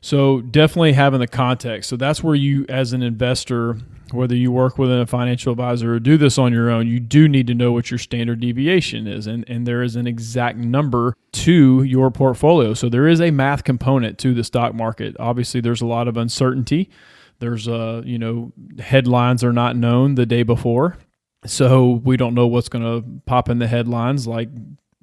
So 0.00 0.40
definitely 0.40 0.92
having 0.92 1.20
the 1.20 1.26
context. 1.26 1.88
So 1.90 1.96
that's 1.96 2.22
where 2.22 2.34
you, 2.34 2.64
as 2.68 2.92
an 2.92 3.02
investor, 3.02 3.78
whether 4.12 4.34
you 4.34 4.52
work 4.52 4.78
with 4.78 4.90
a 4.90 5.06
financial 5.06 5.52
advisor 5.52 5.94
or 5.94 6.00
do 6.00 6.16
this 6.16 6.38
on 6.38 6.52
your 6.52 6.70
own, 6.70 6.86
you 6.86 7.00
do 7.00 7.28
need 7.28 7.46
to 7.48 7.54
know 7.54 7.72
what 7.72 7.90
your 7.90 7.98
standard 7.98 8.40
deviation 8.40 9.06
is. 9.06 9.26
And, 9.26 9.44
and 9.48 9.66
there 9.66 9.82
is 9.82 9.96
an 9.96 10.06
exact 10.06 10.58
number 10.58 11.16
to 11.32 11.82
your 11.82 12.10
portfolio. 12.10 12.74
So 12.74 12.88
there 12.88 13.08
is 13.08 13.20
a 13.20 13.30
math 13.30 13.64
component 13.64 14.18
to 14.18 14.32
the 14.34 14.44
stock 14.44 14.74
market. 14.74 15.16
Obviously, 15.18 15.60
there's 15.60 15.82
a 15.82 15.86
lot 15.86 16.08
of 16.08 16.16
uncertainty. 16.16 16.90
There's, 17.38 17.68
uh, 17.68 18.02
you 18.04 18.18
know, 18.18 18.52
headlines 18.78 19.44
are 19.44 19.52
not 19.52 19.76
known 19.76 20.14
the 20.14 20.26
day 20.26 20.42
before. 20.42 20.96
So 21.44 22.00
we 22.04 22.16
don't 22.16 22.34
know 22.34 22.46
what's 22.46 22.68
going 22.68 22.84
to 22.84 23.06
pop 23.26 23.48
in 23.48 23.58
the 23.58 23.66
headlines, 23.66 24.26
like, 24.26 24.48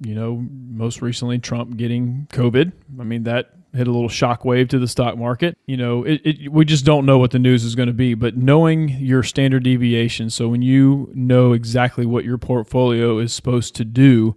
you 0.00 0.14
know, 0.14 0.44
most 0.50 1.00
recently 1.00 1.38
Trump 1.38 1.76
getting 1.76 2.26
COVID. 2.32 2.72
I 3.00 3.04
mean, 3.04 3.22
that 3.24 3.52
hit 3.74 3.88
a 3.88 3.90
little 3.90 4.08
shockwave 4.08 4.68
to 4.70 4.78
the 4.78 4.88
stock 4.88 5.18
market. 5.18 5.58
You 5.66 5.76
know, 5.76 6.04
it, 6.04 6.20
it, 6.24 6.52
we 6.52 6.64
just 6.64 6.84
don't 6.84 7.04
know 7.06 7.18
what 7.18 7.32
the 7.32 7.38
news 7.38 7.64
is 7.64 7.74
going 7.74 7.88
to 7.88 7.92
be, 7.94 8.14
but 8.14 8.36
knowing 8.36 8.88
your 8.88 9.22
standard 9.22 9.64
deviation, 9.64 10.30
so 10.30 10.48
when 10.48 10.62
you 10.62 11.10
know 11.14 11.52
exactly 11.52 12.06
what 12.06 12.24
your 12.24 12.38
portfolio 12.38 13.18
is 13.18 13.34
supposed 13.34 13.74
to 13.76 13.84
do 13.84 14.36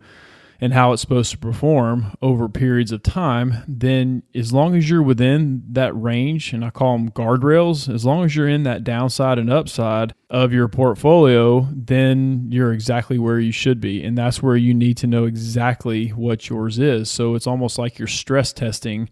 and 0.59 0.73
how 0.73 0.91
it's 0.91 1.01
supposed 1.01 1.31
to 1.31 1.37
perform 1.37 2.13
over 2.21 2.49
periods 2.49 2.91
of 2.91 3.03
time, 3.03 3.63
then 3.67 4.23
as 4.33 4.51
long 4.51 4.75
as 4.75 4.89
you're 4.89 5.03
within 5.03 5.63
that 5.69 5.93
range, 5.99 6.53
and 6.53 6.65
I 6.65 6.69
call 6.69 6.97
them 6.97 7.11
guardrails, 7.11 7.93
as 7.93 8.05
long 8.05 8.25
as 8.25 8.35
you're 8.35 8.47
in 8.47 8.63
that 8.63 8.83
downside 8.83 9.37
and 9.37 9.51
upside 9.51 10.13
of 10.29 10.51
your 10.51 10.67
portfolio, 10.67 11.67
then 11.71 12.47
you're 12.51 12.73
exactly 12.73 13.19
where 13.19 13.39
you 13.39 13.51
should 13.51 13.79
be. 13.79 14.03
And 14.03 14.17
that's 14.17 14.41
where 14.41 14.55
you 14.55 14.73
need 14.73 14.97
to 14.97 15.07
know 15.07 15.25
exactly 15.25 16.09
what 16.09 16.49
yours 16.49 16.79
is. 16.79 17.09
So 17.09 17.35
it's 17.35 17.47
almost 17.47 17.77
like 17.77 17.99
you're 17.99 18.07
stress 18.07 18.51
testing 18.51 19.09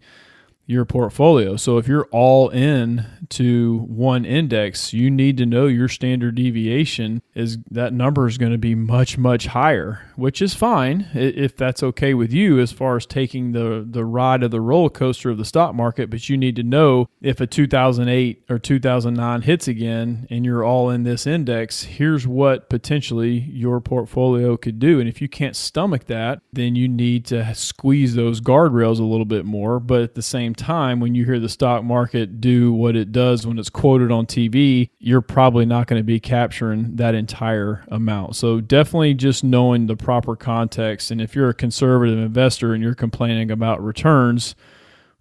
your 0.66 0.84
portfolio. 0.84 1.56
So 1.56 1.78
if 1.78 1.86
you're 1.86 2.08
all 2.10 2.48
in 2.48 3.06
to 3.30 3.78
one 3.86 4.24
index, 4.24 4.92
you 4.92 5.10
need 5.10 5.36
to 5.36 5.46
know 5.46 5.66
your 5.66 5.88
standard 5.88 6.34
deviation 6.34 7.22
is 7.36 7.58
that 7.70 7.92
number 7.92 8.26
is 8.26 8.38
going 8.38 8.52
to 8.52 8.58
be 8.58 8.74
much 8.74 9.18
much 9.18 9.48
higher, 9.48 10.10
which 10.16 10.40
is 10.40 10.54
fine 10.54 11.06
if 11.12 11.54
that's 11.54 11.82
okay 11.82 12.14
with 12.14 12.32
you 12.32 12.58
as 12.58 12.72
far 12.72 12.96
as 12.96 13.04
taking 13.04 13.52
the 13.52 13.86
the 13.88 14.06
ride 14.06 14.42
of 14.42 14.50
the 14.50 14.60
roller 14.60 14.88
coaster 14.88 15.30
of 15.30 15.36
the 15.36 15.44
stock 15.44 15.74
market. 15.74 16.08
But 16.08 16.30
you 16.30 16.38
need 16.38 16.56
to 16.56 16.62
know 16.62 17.10
if 17.20 17.38
a 17.38 17.46
2008 17.46 18.44
or 18.48 18.58
2009 18.58 19.42
hits 19.42 19.68
again 19.68 20.26
and 20.30 20.46
you're 20.46 20.64
all 20.64 20.88
in 20.88 21.02
this 21.02 21.26
index, 21.26 21.82
here's 21.82 22.26
what 22.26 22.70
potentially 22.70 23.32
your 23.32 23.82
portfolio 23.82 24.56
could 24.56 24.78
do. 24.78 24.98
And 24.98 25.08
if 25.08 25.20
you 25.20 25.28
can't 25.28 25.54
stomach 25.54 26.06
that, 26.06 26.40
then 26.54 26.74
you 26.74 26.88
need 26.88 27.26
to 27.26 27.54
squeeze 27.54 28.14
those 28.14 28.40
guardrails 28.40 28.98
a 28.98 29.04
little 29.04 29.26
bit 29.26 29.44
more. 29.44 29.78
But 29.78 30.00
at 30.00 30.14
the 30.14 30.22
same 30.22 30.54
time, 30.54 31.00
when 31.00 31.14
you 31.14 31.26
hear 31.26 31.38
the 31.38 31.50
stock 31.50 31.84
market 31.84 32.40
do 32.40 32.72
what 32.72 32.96
it 32.96 33.12
does 33.12 33.46
when 33.46 33.58
it's 33.58 33.68
quoted 33.68 34.10
on 34.10 34.24
TV, 34.24 34.88
you're 34.98 35.20
probably 35.20 35.66
not 35.66 35.86
going 35.86 36.00
to 36.00 36.04
be 36.04 36.18
capturing 36.18 36.96
that 36.96 37.14
entire 37.26 37.84
amount. 37.88 38.36
So 38.36 38.60
definitely 38.60 39.14
just 39.14 39.42
knowing 39.42 39.88
the 39.88 39.96
proper 39.96 40.36
context. 40.36 41.10
And 41.10 41.20
if 41.20 41.34
you're 41.34 41.48
a 41.48 41.54
conservative 41.54 42.18
investor 42.18 42.72
and 42.72 42.82
you're 42.82 42.94
complaining 42.94 43.50
about 43.50 43.82
returns, 43.82 44.54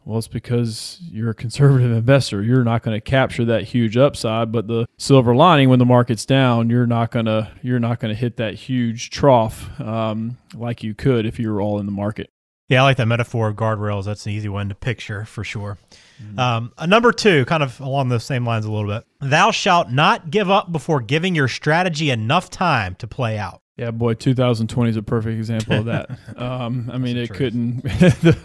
well, 0.06 0.20
it's 0.20 0.28
because 0.28 1.00
you're 1.10 1.32
a 1.32 1.36
conservative 1.36 1.92
investor. 1.98 2.44
You're 2.44 2.64
not 2.64 2.84
going 2.84 2.96
to 2.96 3.02
capture 3.02 3.44
that 3.46 3.64
huge 3.64 3.98
upside, 3.98 4.52
but 4.52 4.68
the 4.68 4.86
silver 5.00 5.36
lining 5.36 5.70
when 5.70 5.80
the 5.80 5.86
market's 5.86 6.28
down, 6.28 6.70
you're 6.70 6.86
not 6.86 7.10
gonna 7.10 7.52
you're 7.64 7.80
not 7.80 8.00
gonna 8.00 8.14
hit 8.14 8.38
that 8.38 8.54
huge 8.54 9.10
trough 9.10 9.82
um, 9.82 10.38
like 10.54 10.84
you 10.84 10.94
could 10.94 11.26
if 11.26 11.40
you 11.40 11.52
were 11.52 11.60
all 11.60 11.80
in 11.80 11.88
the 11.88 11.92
market. 11.92 12.30
Yeah, 12.67 12.81
I 12.81 12.84
like 12.84 12.98
that 12.98 13.05
metaphor 13.05 13.50
of 13.50 13.55
guardrails. 13.55 14.05
That's 14.05 14.25
an 14.25 14.31
easy 14.31 14.50
one 14.50 14.69
to 14.69 14.75
picture 14.75 15.25
for 15.25 15.43
sure. 15.43 15.77
Mm-hmm. 16.22 16.39
Um, 16.39 16.74
a 16.77 16.88
number 16.88 17.12
two, 17.12 17.45
kind 17.45 17.62
of 17.62 17.79
along 17.79 18.10
those 18.10 18.24
same 18.24 18.45
lines 18.45 18.65
a 18.65 18.72
little 18.72 18.89
bit. 18.89 19.05
Thou 19.22 19.51
shalt 19.51 19.91
not 19.91 20.31
give 20.31 20.50
up 20.50 20.72
before 20.72 21.01
giving 21.01 21.36
your 21.36 21.48
strategy 21.48 22.10
enough 22.10 22.50
time 22.50 22.95
to 22.95 23.07
play 23.07 23.38
out. 23.38 23.62
Yeah, 23.77 23.91
boy, 23.91 24.13
2020 24.13 24.89
is 24.89 24.95
a 24.95 25.03
perfect 25.03 25.38
example 25.38 25.79
of 25.79 25.86
that. 25.86 26.10
um, 26.38 26.89
I 26.91 26.98
mean, 26.98 27.17
it 27.17 27.27
truth. 27.27 27.38
couldn't. 27.38 27.86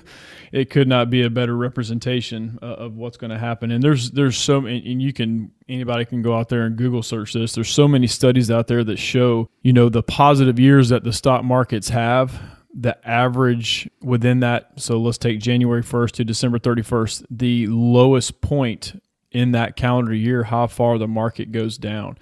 it 0.52 0.70
could 0.70 0.88
not 0.88 1.08
be 1.08 1.22
a 1.22 1.30
better 1.30 1.56
representation 1.56 2.58
uh, 2.60 2.66
of 2.66 2.96
what's 2.96 3.16
going 3.16 3.30
to 3.30 3.38
happen. 3.38 3.70
And 3.70 3.82
there's 3.82 4.10
there's 4.10 4.36
so 4.36 4.66
and 4.66 5.00
you 5.00 5.12
can 5.12 5.52
anybody 5.68 6.04
can 6.04 6.20
go 6.20 6.36
out 6.36 6.48
there 6.48 6.66
and 6.66 6.76
Google 6.76 7.02
search 7.02 7.32
this. 7.32 7.54
There's 7.54 7.70
so 7.70 7.86
many 7.86 8.06
studies 8.06 8.50
out 8.50 8.66
there 8.66 8.82
that 8.84 8.98
show 8.98 9.48
you 9.62 9.72
know 9.72 9.88
the 9.88 10.02
positive 10.02 10.58
years 10.58 10.88
that 10.88 11.04
the 11.04 11.12
stock 11.12 11.44
markets 11.44 11.88
have 11.90 12.40
the 12.72 12.96
average 13.08 13.88
within 14.00 14.40
that. 14.40 14.72
So 14.80 14.98
let's 14.98 15.18
take 15.18 15.40
January 15.40 15.82
1st 15.82 16.12
to 16.12 16.24
December 16.24 16.58
31st, 16.58 17.26
the 17.30 17.66
lowest 17.66 18.40
point 18.40 19.00
in 19.30 19.52
that 19.52 19.76
calendar 19.76 20.14
year, 20.14 20.44
how 20.44 20.66
far 20.66 20.98
the 20.98 21.08
market 21.08 21.52
goes 21.52 21.78
down. 21.78 22.18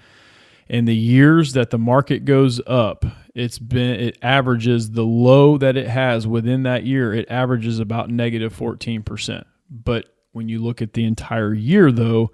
In 0.69 0.85
the 0.85 0.97
years 0.97 1.55
that 1.55 1.71
the 1.71 1.79
market 1.79 2.25
goes 2.25 2.61
up, 2.67 3.05
it's 3.35 3.59
been 3.59 4.01
it 4.01 4.19
averages 4.21 4.91
the 4.91 5.05
low 5.05 5.57
that 5.59 5.77
it 5.77 5.89
has 5.89 6.27
within 6.27 6.65
that 6.65 6.85
year, 6.85 7.15
it 7.15 7.31
averages 7.31 7.79
about 7.79 8.11
negative 8.11 8.55
14%. 8.55 9.45
But 9.71 10.07
when 10.33 10.49
you 10.49 10.59
look 10.63 10.83
at 10.83 10.93
the 10.93 11.05
entire 11.05 11.55
year 11.55 11.91
though, 11.91 12.31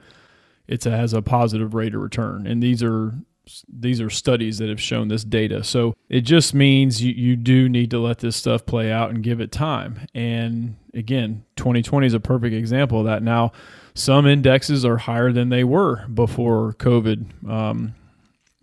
it 0.66 0.82
has 0.84 1.12
a 1.12 1.22
positive 1.22 1.74
rate 1.74 1.94
of 1.94 2.00
return. 2.00 2.46
And 2.46 2.62
these 2.62 2.82
are 2.82 3.14
these 3.68 4.00
are 4.00 4.10
studies 4.10 4.58
that 4.58 4.68
have 4.68 4.80
shown 4.80 5.08
this 5.08 5.24
data. 5.24 5.62
So 5.64 5.94
it 6.08 6.22
just 6.22 6.54
means 6.54 7.02
you, 7.02 7.12
you 7.12 7.36
do 7.36 7.68
need 7.68 7.90
to 7.90 7.98
let 7.98 8.18
this 8.18 8.36
stuff 8.36 8.64
play 8.66 8.90
out 8.90 9.10
and 9.10 9.22
give 9.22 9.40
it 9.40 9.52
time. 9.52 10.06
And 10.14 10.76
again, 10.94 11.44
2020 11.56 12.06
is 12.06 12.14
a 12.14 12.20
perfect 12.20 12.54
example 12.54 13.00
of 13.00 13.06
that. 13.06 13.22
Now, 13.22 13.52
some 13.94 14.26
indexes 14.26 14.84
are 14.84 14.96
higher 14.96 15.32
than 15.32 15.50
they 15.50 15.64
were 15.64 16.06
before 16.08 16.74
COVID. 16.74 17.48
Um, 17.48 17.94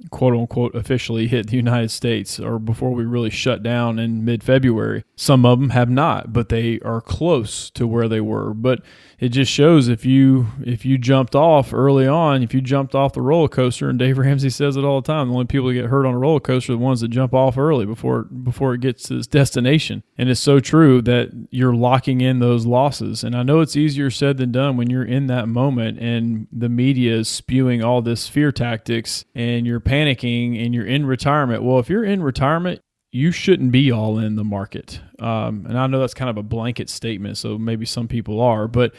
quote 0.10 0.34
unquote 0.34 0.74
officially 0.76 1.28
hit 1.28 1.48
the 1.48 1.58
United 1.58 1.92
States 1.92 2.40
or 2.40 2.60
before 2.60 2.92
we 2.92 3.06
really 3.06 3.30
shut 3.30 3.62
down 3.62 4.00
in 4.00 4.26
mid 4.26 4.44
February. 4.44 5.04
Some 5.16 5.46
of 5.46 5.60
them 5.60 5.70
have 5.70 5.90
not, 5.90 6.34
but 6.34 6.50
they 6.50 6.80
are 6.80 7.02
close 7.02 7.70
to 7.72 7.86
where 7.86 8.08
they 8.08 8.22
were. 8.22 8.54
But 8.54 8.82
it 9.20 9.30
just 9.30 9.52
shows 9.52 9.88
if 9.88 10.04
you 10.04 10.48
if 10.66 10.84
you 10.84 10.98
jumped 10.98 11.36
off 11.36 11.74
early 11.74 12.08
on, 12.08 12.42
if 12.42 12.56
you 12.56 12.62
jumped 12.62 12.96
off 12.96 13.14
the 13.14 13.22
roller 13.22 13.48
coaster, 13.48 13.88
and 13.88 14.00
Dave 14.00 14.18
Ramsey 14.18 14.50
says 14.50 14.76
it 14.76 14.84
all 14.84 15.00
the 15.00 15.06
time, 15.06 15.28
the 15.28 15.34
only 15.34 15.46
people 15.46 15.68
that 15.68 15.76
get 15.76 15.86
hurt 15.86 16.08
on 16.08 16.16
a 16.16 16.18
roller 16.18 16.40
coaster 16.40 16.74
are 16.74 16.76
the 16.76 16.82
ones 16.82 17.02
that 17.02 17.10
jump 17.10 17.34
off 17.34 17.56
early 17.56 17.86
before 17.86 18.24
before 18.24 18.74
it 18.74 18.82
gets 18.82 19.04
to 19.04 19.18
its 19.18 19.28
destination. 19.28 20.02
And 20.18 20.28
it's 20.28 20.40
so 20.40 20.60
true 20.60 21.04
that 21.04 21.30
you're 21.52 21.76
locking 21.76 22.22
in 22.22 22.40
those 22.40 22.66
losses. 22.66 23.24
And 23.24 23.36
I 23.36 23.44
know 23.44 23.60
it's 23.60 23.76
easier 23.76 24.10
said 24.10 24.38
than 24.38 24.52
done 24.52 24.76
when 24.76 24.90
you're 24.90 25.06
in 25.06 25.28
that 25.28 25.48
moment 25.48 26.00
and 26.00 26.48
the 26.52 26.70
media 26.70 27.16
is 27.16 27.28
spewing 27.28 27.84
all 27.84 28.02
this 28.02 28.28
fear 28.28 28.52
tactics 28.52 29.24
and 29.36 29.68
you're 29.68 29.80
panicking 29.92 30.64
and 30.64 30.74
you're 30.74 30.86
in 30.86 31.06
retirement. 31.06 31.64
Well, 31.64 31.80
if 31.80 31.90
you're 31.90 32.06
in 32.06 32.24
retirement, 32.24 32.80
you 33.12 33.32
shouldn't 33.32 33.74
be 33.74 33.92
all 33.92 34.20
in 34.20 34.36
the 34.38 34.44
market. 34.44 35.02
Um, 35.20 35.66
and 35.68 35.78
I 35.78 35.86
know 35.88 36.00
that's 36.00 36.14
kind 36.14 36.30
of 36.30 36.38
a 36.38 36.44
blanket 36.44 36.90
statement, 36.90 37.38
so 37.38 37.58
maybe 37.58 37.86
some 37.86 38.08
people 38.08 38.40
are, 38.40 38.70
but 38.70 38.94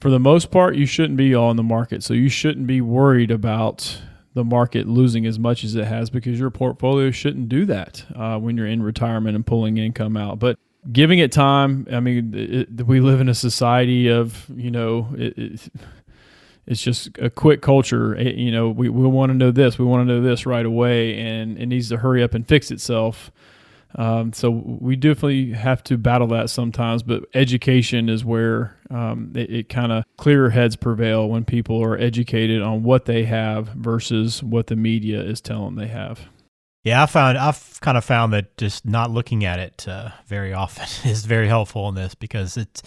for 0.00 0.10
the 0.10 0.18
most 0.18 0.50
part, 0.50 0.74
you 0.74 0.84
shouldn't 0.84 1.16
be 1.16 1.32
all 1.32 1.52
in 1.52 1.56
the 1.56 1.62
market. 1.62 2.02
So 2.02 2.12
you 2.12 2.28
shouldn't 2.28 2.66
be 2.66 2.80
worried 2.80 3.30
about 3.30 4.02
the 4.34 4.42
market 4.42 4.88
losing 4.88 5.26
as 5.26 5.38
much 5.38 5.62
as 5.62 5.76
it 5.76 5.84
has 5.84 6.10
because 6.10 6.40
your 6.40 6.50
portfolio 6.50 7.12
shouldn't 7.12 7.48
do 7.48 7.64
that 7.66 8.04
uh, 8.16 8.36
when 8.38 8.56
you're 8.56 8.66
in 8.66 8.82
retirement 8.82 9.36
and 9.36 9.46
pulling 9.46 9.76
income 9.78 10.16
out. 10.16 10.40
But 10.40 10.58
giving 10.90 11.20
it 11.20 11.30
time, 11.30 11.86
I 11.92 12.00
mean, 12.00 12.34
it, 12.34 12.84
we 12.84 12.98
live 12.98 13.20
in 13.20 13.28
a 13.28 13.34
society 13.34 14.08
of, 14.08 14.44
you 14.52 14.72
know, 14.72 15.08
it, 15.16 15.70
it's 16.66 16.82
just 16.82 17.10
a 17.18 17.30
quick 17.30 17.62
culture. 17.62 18.14
It, 18.14 18.36
you 18.36 18.52
know, 18.52 18.70
we, 18.70 18.88
we 18.88 19.06
want 19.06 19.30
to 19.30 19.34
know 19.34 19.50
this, 19.50 19.78
we 19.78 19.84
want 19.84 20.06
to 20.08 20.14
know 20.14 20.22
this 20.22 20.46
right 20.46 20.64
away, 20.64 21.18
and 21.18 21.58
it 21.58 21.66
needs 21.66 21.88
to 21.90 21.98
hurry 21.98 22.22
up 22.22 22.34
and 22.34 22.46
fix 22.46 22.70
itself. 22.70 23.30
Um, 23.94 24.32
so 24.32 24.50
we 24.50 24.96
definitely 24.96 25.52
have 25.52 25.84
to 25.84 25.98
battle 25.98 26.28
that 26.28 26.48
sometimes, 26.48 27.02
but 27.02 27.24
education 27.34 28.08
is 28.08 28.24
where 28.24 28.76
um, 28.90 29.32
it, 29.34 29.50
it 29.50 29.68
kind 29.68 29.92
of 29.92 30.04
clearer 30.16 30.50
heads 30.50 30.76
prevail 30.76 31.28
when 31.28 31.44
people 31.44 31.82
are 31.82 31.98
educated 31.98 32.62
on 32.62 32.82
what 32.82 33.04
they 33.04 33.24
have 33.24 33.68
versus 33.68 34.42
what 34.42 34.68
the 34.68 34.76
media 34.76 35.20
is 35.20 35.40
telling 35.40 35.74
they 35.74 35.88
have. 35.88 36.28
Yeah, 36.84 37.02
I 37.02 37.06
found 37.06 37.38
I've 37.38 37.80
kind 37.80 37.96
of 37.96 38.04
found 38.04 38.32
that 38.32 38.56
just 38.56 38.84
not 38.84 39.10
looking 39.10 39.44
at 39.44 39.60
it 39.60 39.86
uh, 39.86 40.10
very 40.26 40.52
often 40.52 40.86
is 41.10 41.26
very 41.26 41.46
helpful 41.46 41.88
in 41.88 41.94
this 41.94 42.14
because 42.14 42.56
it's 42.56 42.82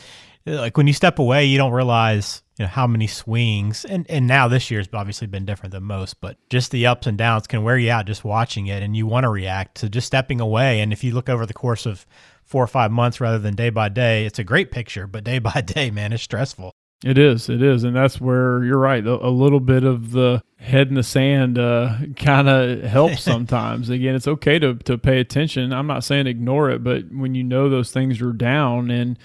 like 0.46 0.78
when 0.78 0.88
you 0.88 0.94
step 0.94 1.20
away, 1.20 1.46
you 1.46 1.58
don't 1.58 1.72
realize 1.72 2.44
you 2.58 2.64
know 2.64 2.70
how 2.70 2.88
many 2.88 3.08
swings 3.08 3.86
and 3.86 4.06
and 4.10 4.28
now 4.28 4.48
this 4.48 4.72
year's 4.72 4.88
obviously 4.94 5.28
been 5.28 5.46
different 5.46 5.74
than 5.74 5.84
most 5.84 6.22
but 6.22 6.38
just 6.50 6.72
the 6.72 6.86
ups 6.86 7.08
and 7.08 7.18
downs 7.18 7.48
can 7.48 7.64
wear 7.64 7.78
you 7.78 7.92
out 7.92 8.06
just 8.06 8.24
watching 8.24 8.68
it 8.68 8.82
and 8.82 8.96
you 8.96 9.06
want 9.06 9.24
to 9.24 9.30
react 9.30 9.76
to 9.76 9.90
just 9.90 10.08
stepping 10.08 10.40
away 10.40 10.80
and 10.80 10.94
if 10.94 11.04
you 11.04 11.14
look 11.14 11.30
over 11.30 11.46
the 11.46 11.54
course 11.54 11.86
of 11.86 12.06
four 12.44 12.64
or 12.64 12.68
five 12.68 12.92
months 12.92 13.20
rather 13.20 13.40
than 13.40 13.56
day 13.56 13.70
by 13.70 13.90
day 13.90 14.26
it's 14.26 14.40
a 14.40 14.44
great 14.44 14.72
picture 14.72 15.08
but 15.08 15.24
day 15.24 15.40
by 15.54 15.62
day 15.62 15.92
man 15.92 16.14
it's 16.14 16.24
stressful. 16.24 16.72
It 17.04 17.18
is 17.18 17.50
it 17.50 17.62
is 17.62 17.84
and 17.84 17.96
that's 17.96 18.22
where 18.22 18.64
you're 18.64 18.80
right 18.80 19.06
a, 19.06 19.28
a 19.28 19.30
little 19.30 19.60
bit 19.60 19.84
of 19.84 20.12
the 20.12 20.42
head 20.58 20.88
in 20.88 20.96
the 20.96 21.04
sand 21.04 21.60
uh, 21.60 21.98
kind 22.16 22.48
of 22.48 22.84
helps 22.84 23.22
sometimes. 23.24 23.90
Again 23.90 24.16
it's 24.16 24.28
okay 24.28 24.60
to, 24.60 24.76
to 24.76 24.98
pay 24.98 25.20
attention. 25.20 25.74
I'm 25.74 25.88
not 25.88 26.06
saying 26.06 26.26
ignore 26.26 26.70
it 26.70 26.84
but 26.84 27.12
when 27.12 27.36
you 27.36 27.44
know 27.44 27.70
those 27.70 27.92
things 27.92 28.22
are 28.22 28.32
down 28.32 28.90
and 28.90 29.20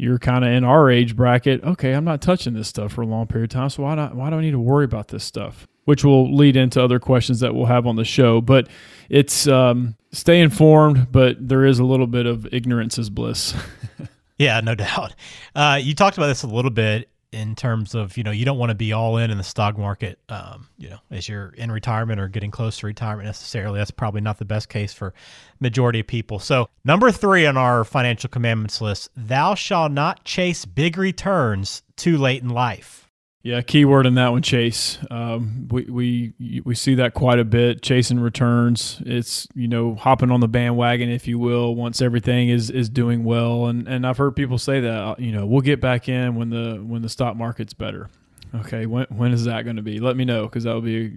you're 0.00 0.18
kind 0.18 0.44
of 0.44 0.50
in 0.50 0.64
our 0.64 0.90
age 0.90 1.14
bracket, 1.14 1.62
okay, 1.62 1.92
I'm 1.92 2.04
not 2.04 2.22
touching 2.22 2.54
this 2.54 2.68
stuff 2.68 2.94
for 2.94 3.02
a 3.02 3.06
long 3.06 3.26
period 3.26 3.50
of 3.50 3.54
time, 3.54 3.68
so 3.68 3.82
why 3.82 3.94
not? 3.94 4.14
Why 4.14 4.30
do 4.30 4.36
I 4.36 4.40
need 4.40 4.52
to 4.52 4.58
worry 4.58 4.86
about 4.86 5.08
this 5.08 5.22
stuff? 5.22 5.68
Which 5.84 6.04
will 6.04 6.34
lead 6.34 6.56
into 6.56 6.82
other 6.82 6.98
questions 6.98 7.40
that 7.40 7.54
we'll 7.54 7.66
have 7.66 7.86
on 7.86 7.96
the 7.96 8.04
show. 8.04 8.40
But 8.40 8.68
it's 9.10 9.46
um, 9.46 9.96
stay 10.10 10.40
informed, 10.40 11.12
but 11.12 11.36
there 11.46 11.66
is 11.66 11.78
a 11.78 11.84
little 11.84 12.06
bit 12.06 12.24
of 12.24 12.46
ignorance 12.50 12.98
is 12.98 13.10
bliss. 13.10 13.54
yeah, 14.38 14.60
no 14.60 14.74
doubt. 14.76 15.14
Uh, 15.54 15.78
you 15.82 15.94
talked 15.94 16.16
about 16.16 16.28
this 16.28 16.44
a 16.44 16.48
little 16.48 16.70
bit 16.70 17.10
in 17.32 17.54
terms 17.54 17.94
of 17.94 18.16
you 18.16 18.24
know 18.24 18.30
you 18.30 18.44
don't 18.44 18.58
want 18.58 18.70
to 18.70 18.74
be 18.74 18.92
all 18.92 19.16
in 19.16 19.30
in 19.30 19.38
the 19.38 19.44
stock 19.44 19.78
market 19.78 20.18
um, 20.28 20.68
you 20.78 20.88
know 20.88 20.98
as 21.10 21.28
you're 21.28 21.50
in 21.50 21.70
retirement 21.70 22.20
or 22.20 22.28
getting 22.28 22.50
close 22.50 22.78
to 22.78 22.86
retirement 22.86 23.26
necessarily. 23.26 23.78
That's 23.78 23.90
probably 23.90 24.20
not 24.20 24.38
the 24.38 24.44
best 24.44 24.68
case 24.68 24.92
for 24.92 25.14
majority 25.60 26.00
of 26.00 26.06
people. 26.06 26.38
So 26.38 26.68
number 26.84 27.10
three 27.10 27.46
on 27.46 27.56
our 27.56 27.84
financial 27.84 28.30
commandments 28.30 28.80
list 28.80 29.10
thou 29.16 29.54
shalt 29.54 29.92
not 29.92 30.24
chase 30.24 30.64
big 30.64 30.96
returns 30.98 31.82
too 31.96 32.18
late 32.18 32.42
in 32.42 32.48
life 32.48 33.09
yeah, 33.42 33.62
keyword 33.62 34.04
in 34.04 34.14
that 34.16 34.32
one, 34.32 34.42
chase. 34.42 34.98
Um, 35.10 35.66
we 35.70 35.84
we 35.84 36.62
we 36.62 36.74
see 36.74 36.96
that 36.96 37.14
quite 37.14 37.38
a 37.38 37.44
bit. 37.44 37.80
Chasing 37.80 38.20
returns. 38.20 39.00
It's 39.06 39.48
you 39.54 39.66
know 39.66 39.94
hopping 39.94 40.30
on 40.30 40.40
the 40.40 40.48
bandwagon, 40.48 41.08
if 41.08 41.26
you 41.26 41.38
will, 41.38 41.74
once 41.74 42.02
everything 42.02 42.50
is 42.50 42.70
is 42.70 42.90
doing 42.90 43.24
well. 43.24 43.66
And 43.66 43.88
and 43.88 44.06
I've 44.06 44.18
heard 44.18 44.36
people 44.36 44.58
say 44.58 44.80
that 44.80 44.94
uh, 44.94 45.14
you 45.18 45.32
know 45.32 45.46
we'll 45.46 45.62
get 45.62 45.80
back 45.80 46.08
in 46.08 46.34
when 46.34 46.50
the 46.50 46.82
when 46.86 47.00
the 47.00 47.08
stock 47.08 47.34
market's 47.34 47.72
better. 47.72 48.10
Okay, 48.54 48.84
when 48.84 49.06
when 49.08 49.32
is 49.32 49.44
that 49.44 49.64
going 49.64 49.76
to 49.76 49.82
be? 49.82 50.00
Let 50.00 50.16
me 50.16 50.26
know 50.26 50.42
because 50.42 50.64
that 50.64 50.74
will 50.74 50.82
be. 50.82 51.16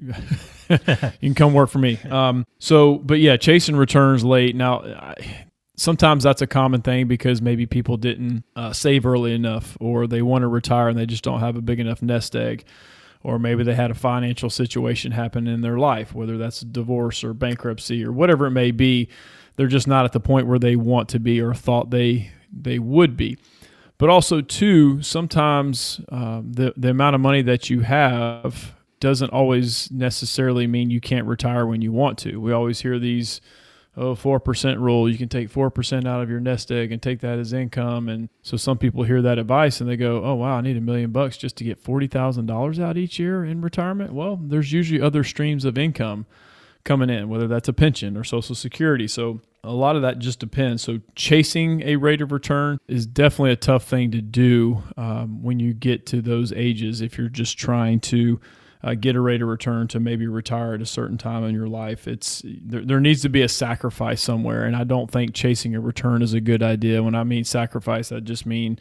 you 0.69 0.77
can 1.29 1.35
come 1.35 1.53
work 1.53 1.69
for 1.69 1.79
me. 1.79 1.97
Um, 2.09 2.45
so, 2.59 2.99
but 2.99 3.19
yeah, 3.19 3.35
chasing 3.35 3.75
returns 3.75 4.23
late. 4.23 4.55
Now, 4.55 4.81
I, 4.81 5.45
sometimes 5.75 6.23
that's 6.23 6.41
a 6.41 6.47
common 6.47 6.81
thing 6.81 7.07
because 7.07 7.41
maybe 7.41 7.65
people 7.65 7.97
didn't 7.97 8.43
uh, 8.55 8.73
save 8.73 9.05
early 9.05 9.33
enough 9.33 9.77
or 9.79 10.07
they 10.07 10.21
want 10.21 10.43
to 10.43 10.47
retire 10.47 10.89
and 10.89 10.97
they 10.97 11.05
just 11.05 11.23
don't 11.23 11.39
have 11.39 11.55
a 11.55 11.61
big 11.61 11.79
enough 11.79 12.01
nest 12.01 12.35
egg 12.35 12.65
or 13.23 13.39
maybe 13.39 13.63
they 13.63 13.73
had 13.73 13.89
a 13.89 13.95
financial 13.95 14.49
situation 14.49 15.13
happen 15.13 15.47
in 15.47 15.61
their 15.61 15.77
life, 15.77 16.13
whether 16.13 16.37
that's 16.37 16.59
divorce 16.59 17.23
or 17.23 17.33
bankruptcy 17.33 18.03
or 18.03 18.11
whatever 18.11 18.47
it 18.47 18.51
may 18.51 18.71
be. 18.71 19.07
They're 19.55 19.67
just 19.67 19.87
not 19.87 20.05
at 20.05 20.11
the 20.11 20.19
point 20.19 20.47
where 20.47 20.59
they 20.59 20.75
want 20.75 21.09
to 21.09 21.19
be 21.19 21.41
or 21.41 21.53
thought 21.53 21.89
they 21.89 22.31
they 22.51 22.79
would 22.79 23.15
be. 23.15 23.37
But 23.97 24.09
also, 24.09 24.41
too, 24.41 25.01
sometimes 25.01 26.01
um, 26.09 26.51
the 26.51 26.73
the 26.75 26.89
amount 26.89 27.15
of 27.15 27.21
money 27.21 27.41
that 27.43 27.69
you 27.69 27.81
have 27.81 28.73
doesn't 28.99 29.31
always 29.31 29.89
necessarily 29.91 30.67
mean 30.67 30.89
you 30.89 31.01
can't 31.01 31.27
retire 31.27 31.65
when 31.65 31.81
you 31.81 31.91
want 31.91 32.17
to. 32.19 32.37
We 32.37 32.51
always 32.51 32.81
hear 32.81 32.99
these 32.99 33.39
oh, 33.95 34.15
4% 34.15 34.79
rule. 34.79 35.09
You 35.09 35.17
can 35.17 35.29
take 35.29 35.51
4% 35.51 36.07
out 36.07 36.21
of 36.21 36.29
your 36.29 36.39
nest 36.39 36.71
egg 36.71 36.91
and 36.91 37.01
take 37.01 37.19
that 37.21 37.39
as 37.39 37.53
income. 37.53 38.09
And 38.09 38.29
so 38.41 38.57
some 38.57 38.77
people 38.77 39.03
hear 39.03 39.21
that 39.21 39.37
advice 39.37 39.81
and 39.81 39.89
they 39.89 39.97
go, 39.97 40.23
oh, 40.23 40.35
wow, 40.35 40.57
I 40.57 40.61
need 40.61 40.77
a 40.77 40.81
million 40.81 41.11
bucks 41.11 41.37
just 41.37 41.55
to 41.57 41.63
get 41.63 41.83
$40,000 41.83 42.79
out 42.79 42.97
each 42.97 43.19
year 43.19 43.45
in 43.45 43.61
retirement. 43.61 44.13
Well, 44.13 44.39
there's 44.41 44.71
usually 44.71 45.01
other 45.01 45.23
streams 45.23 45.65
of 45.65 45.77
income 45.77 46.25
coming 46.83 47.09
in, 47.09 47.29
whether 47.29 47.47
that's 47.47 47.69
a 47.69 47.73
pension 47.73 48.17
or 48.17 48.23
Social 48.23 48.55
Security. 48.55 49.07
So 49.07 49.39
a 49.63 49.71
lot 49.71 49.95
of 49.95 50.01
that 50.01 50.19
just 50.19 50.39
depends. 50.39 50.83
So 50.83 50.99
chasing 51.15 51.81
a 51.83 51.95
rate 51.95 52.21
of 52.21 52.31
return 52.31 52.79
is 52.87 53.05
definitely 53.05 53.51
a 53.51 53.57
tough 53.57 53.85
thing 53.85 54.11
to 54.11 54.21
do 54.21 54.83
um, 54.97 55.41
when 55.41 55.59
you 55.59 55.73
get 55.73 56.05
to 56.07 56.21
those 56.21 56.51
ages 56.51 56.99
if 56.99 57.17
you're 57.17 57.29
just 57.29 57.57
trying 57.57 57.99
to 58.01 58.41
uh, 58.83 58.95
get 58.95 59.15
a 59.15 59.21
rate 59.21 59.41
of 59.41 59.47
return 59.47 59.87
to 59.89 59.99
maybe 59.99 60.27
retire 60.27 60.73
at 60.73 60.81
a 60.81 60.85
certain 60.85 61.17
time 61.17 61.43
in 61.43 61.55
your 61.55 61.67
life. 61.67 62.07
It's 62.07 62.41
there, 62.45 62.81
there 62.81 62.99
needs 62.99 63.21
to 63.21 63.29
be 63.29 63.41
a 63.41 63.49
sacrifice 63.49 64.21
somewhere, 64.21 64.65
and 64.65 64.75
I 64.75 64.83
don't 64.83 65.09
think 65.09 65.33
chasing 65.33 65.75
a 65.75 65.79
return 65.79 66.21
is 66.21 66.33
a 66.33 66.41
good 66.41 66.61
idea. 66.61 67.01
When 67.01 67.15
I 67.15 67.23
mean 67.23 67.43
sacrifice, 67.43 68.11
I 68.11 68.19
just 68.19 68.45
mean 68.45 68.79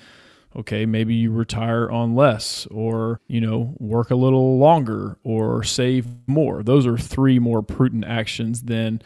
okay, 0.55 0.87
maybe 0.87 1.15
you 1.15 1.33
retire 1.33 1.91
on 1.91 2.15
less 2.15 2.67
or, 2.67 3.21
you 3.27 3.41
know, 3.41 3.75
work 3.79 4.11
a 4.11 4.15
little 4.17 4.59
longer 4.59 5.19
or 5.25 5.63
save 5.63 6.07
more. 6.27 6.63
Those 6.63 6.87
are 6.87 6.99
three 6.99 7.39
more 7.39 7.63
prudent 7.63 8.05
actions 8.05 8.63
than 8.63 9.03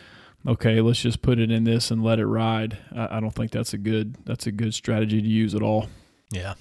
okay, 0.46 0.80
let's 0.80 1.00
just 1.00 1.22
put 1.22 1.38
it 1.38 1.50
in 1.50 1.64
this 1.64 1.90
and 1.90 2.02
let 2.02 2.18
it 2.18 2.26
ride. 2.26 2.78
I, 2.94 3.20
don't 3.20 3.34
think 3.34 3.50
that's 3.50 3.74
a 3.74 3.78
good 3.78 4.16
that's 4.24 4.46
a 4.46 4.52
good 4.52 4.74
strategy 4.74 5.20
to 5.20 5.28
use 5.28 5.54
at 5.54 5.62
all. 5.62 5.88
Yeah. 6.30 6.54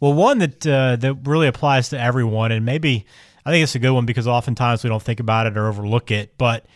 Well, 0.00 0.12
one 0.12 0.38
that 0.38 0.66
uh, 0.66 0.96
that 0.96 1.14
really 1.24 1.46
applies 1.46 1.88
to 1.90 2.00
everyone, 2.00 2.52
and 2.52 2.66
maybe 2.66 3.06
I 3.46 3.50
think 3.50 3.62
it's 3.62 3.76
a 3.76 3.78
good 3.78 3.92
one 3.92 4.06
because 4.06 4.26
oftentimes 4.26 4.82
we 4.82 4.90
don't 4.90 5.02
think 5.02 5.20
about 5.20 5.46
it 5.46 5.56
or 5.56 5.68
overlook 5.68 6.10
it, 6.10 6.36
but 6.36 6.66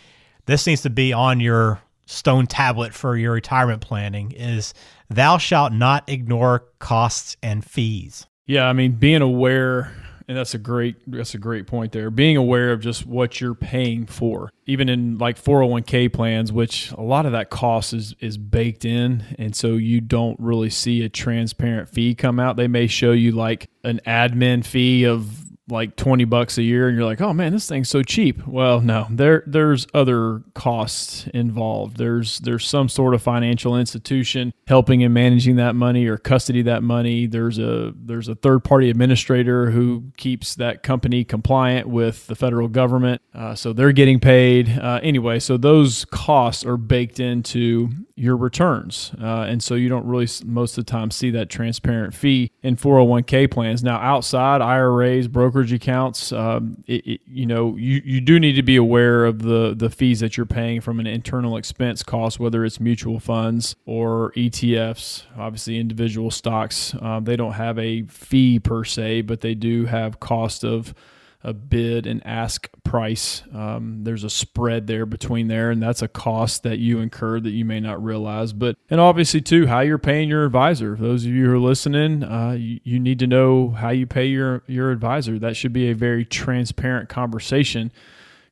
this 0.47 0.69
needs 0.69 0.83
to 0.83 0.91
be 0.91 1.13
on 1.13 1.41
your 1.41 1.83
stone 2.07 2.47
tablet 2.47 2.95
for 2.95 3.17
your 3.17 3.33
retirement 3.33 3.81
planning 3.81 4.31
is 4.31 4.73
thou 5.09 5.37
shalt 5.37 5.73
not 5.73 6.09
ignore 6.09 6.65
costs 6.79 7.37
and 7.43 7.65
fees. 7.65 8.27
Yeah, 8.47 8.67
I 8.69 8.73
mean 8.73 8.93
being 8.93 9.21
aware 9.21 9.93
and 10.29 10.39
that's 10.39 10.55
a 10.55 10.59
great 10.59 10.95
that's 11.09 11.35
a 11.35 11.39
great 11.39 11.67
point 11.67 11.91
there. 11.91 12.09
Being 12.09 12.37
aware 12.37 12.71
of 12.71 12.81
just 12.81 13.05
what 13.05 13.41
you're 13.41 13.57
paying 13.57 14.07
for. 14.07 14.53
Even 14.67 14.89
in 14.89 15.19
like 15.19 15.43
401k 15.43 16.13
plans, 16.13 16.53
which 16.53 16.93
a 16.93 17.03
lot 17.03 17.27
of 17.27 17.33
that 17.33 17.51
cost 17.51 17.93
is 17.93 18.15
is 18.21 18.39
baked 18.39 18.85
in 18.85 19.25
and 19.41 19.57
so 19.57 19.75
you 19.75 20.01
don't 20.01 20.39
really 20.39 20.71
see 20.71 21.03
a 21.03 21.09
transparent 21.09 21.89
fee 21.89 22.15
come 22.15 22.39
out. 22.39 22.57
They 22.57 22.69
may 22.69 22.87
show 22.87 23.11
you 23.11 23.33
like 23.33 23.69
an 23.83 24.01
admin 24.07 24.65
fee 24.65 25.03
of 25.03 25.50
like 25.71 25.97
20 25.97 26.25
bucks 26.25 26.59
a 26.59 26.63
year 26.63 26.89
and 26.89 26.97
you're 26.97 27.07
like, 27.07 27.21
"Oh 27.21 27.33
man, 27.33 27.53
this 27.53 27.69
thing's 27.69 27.89
so 27.89 28.03
cheap." 28.03 28.47
Well, 28.47 28.81
no. 28.81 29.07
There 29.11 29.43
there's 29.47 29.87
other 29.95 30.43
costs 30.55 31.27
involved. 31.35 31.97
There's 31.97 32.39
there's 32.41 32.67
some 32.67 32.89
sort 32.89 33.15
of 33.15 33.23
financial 33.23 33.77
institution 33.77 34.53
helping 34.67 35.01
in 35.01 35.13
managing 35.13 35.57
that 35.57 35.75
money 35.75 36.07
or 36.07 36.17
custody 36.17 36.63
that 36.63 36.83
money. 36.83 37.27
There's 37.27 37.59
a 37.59 37.93
there's 37.97 38.29
a 38.29 38.35
third-party 38.35 38.91
administrator 38.91 39.71
who 39.71 40.13
keeps 40.17 40.55
that 40.57 40.83
company 40.83 41.25
compliant 41.25 41.89
with 41.89 42.27
the 42.27 42.35
federal 42.35 42.69
government. 42.69 43.23
Uh, 43.35 43.55
so 43.55 43.73
they're 43.73 43.93
getting 43.93 44.21
paid. 44.21 44.79
Uh, 44.79 45.01
anyway, 45.03 45.39
so 45.39 45.57
those 45.57 46.05
costs 46.07 46.65
are 46.65 46.77
baked 46.77 47.21
into 47.21 47.91
your 48.21 48.37
returns. 48.37 49.13
Uh, 49.19 49.47
and 49.49 49.63
so 49.63 49.75
you 49.75 49.89
don't 49.89 50.05
really 50.05 50.29
most 50.45 50.77
of 50.77 50.85
the 50.85 50.91
time 50.91 51.11
see 51.11 51.31
that 51.31 51.49
transparent 51.49 52.13
fee 52.13 52.53
in 52.63 52.77
401k 52.77 53.51
plans. 53.51 53.83
Now, 53.83 53.97
outside 53.97 54.61
IRAs, 54.61 55.27
brokerage 55.27 55.73
accounts, 55.73 56.31
um, 56.31 56.85
it, 56.87 57.07
it, 57.07 57.21
you 57.27 57.47
know, 57.47 57.77
you, 57.77 58.03
you 58.05 58.21
do 58.21 58.39
need 58.39 58.53
to 58.53 58.63
be 58.63 58.77
aware 58.77 59.25
of 59.25 59.41
the, 59.41 59.75
the 59.75 59.89
fees 59.89 60.21
that 60.21 60.37
you're 60.37 60.45
paying 60.45 60.83
from 60.83 61.01
an 61.01 61.07
internal 61.07 61.57
expense 61.57 62.03
cost, 62.03 62.39
whether 62.39 62.63
it's 62.63 62.79
mutual 62.79 63.21
funds 63.21 63.75
or 63.87 64.33
ETFs, 64.33 65.25
obviously 65.39 65.79
individual 65.79 66.31
stocks. 66.31 66.95
Um, 67.01 67.25
they 67.25 67.37
don't 67.37 67.55
have 67.55 67.79
a 67.79 68.03
fee 68.03 68.59
per 68.59 68.85
se, 68.85 69.23
but 69.23 69.41
they 69.41 69.55
do 69.55 69.87
have 69.87 70.21
cost 70.21 70.63
of 70.63 70.93
a 71.43 71.55
bid 71.55 72.07
and 72.07 72.25
ask 72.27 72.69
price. 72.85 73.43
Um, 73.55 74.05
there's 74.05 74.25
a 74.25 74.31
spread 74.31 74.87
there 74.87 75.07
between 75.07 75.49
there, 75.49 75.71
and 75.71 75.83
that's 75.83 76.03
a 76.03 76.09
cost 76.09 76.63
that 76.65 76.79
you 76.79 76.99
incur 76.99 77.41
that 77.41 77.51
you 77.51 77.65
may 77.65 77.81
not 77.81 78.03
realize. 78.03 78.53
But 78.53 78.77
and 78.91 79.01
obviously 79.01 79.41
too, 79.41 79.67
how 79.67 79.81
you're 79.81 79.99
paying 79.99 80.29
your 80.29 80.45
advisor. 80.45 80.97
Those 80.97 81.25
of 81.25 81.33
you 81.33 81.47
who 81.47 81.55
are 81.55 81.59
listening, 81.59 82.23
uh, 82.25 82.53
you, 82.53 82.81
you 82.85 83.01
need 83.01 83.19
to 83.21 83.27
know 83.27 83.71
how 83.71 83.91
you 83.91 84.07
pay 84.07 84.27
your 84.27 84.63
your 84.67 84.91
advisor. 84.91 85.39
That 85.39 85.57
should 85.57 85.73
be 85.73 85.91
a 85.91 85.95
very 85.95 86.25
transparent 86.25 87.09
conversation 87.09 87.91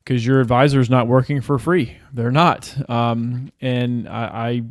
because 0.03 0.25
your 0.25 0.41
advisor 0.41 0.79
is 0.79 0.89
not 0.89 1.07
working 1.07 1.41
for 1.41 1.59
free. 1.59 1.97
They're 2.11 2.31
not, 2.31 2.89
um, 2.89 3.51
and 3.61 4.09
I, 4.09 4.23
I 4.23 4.63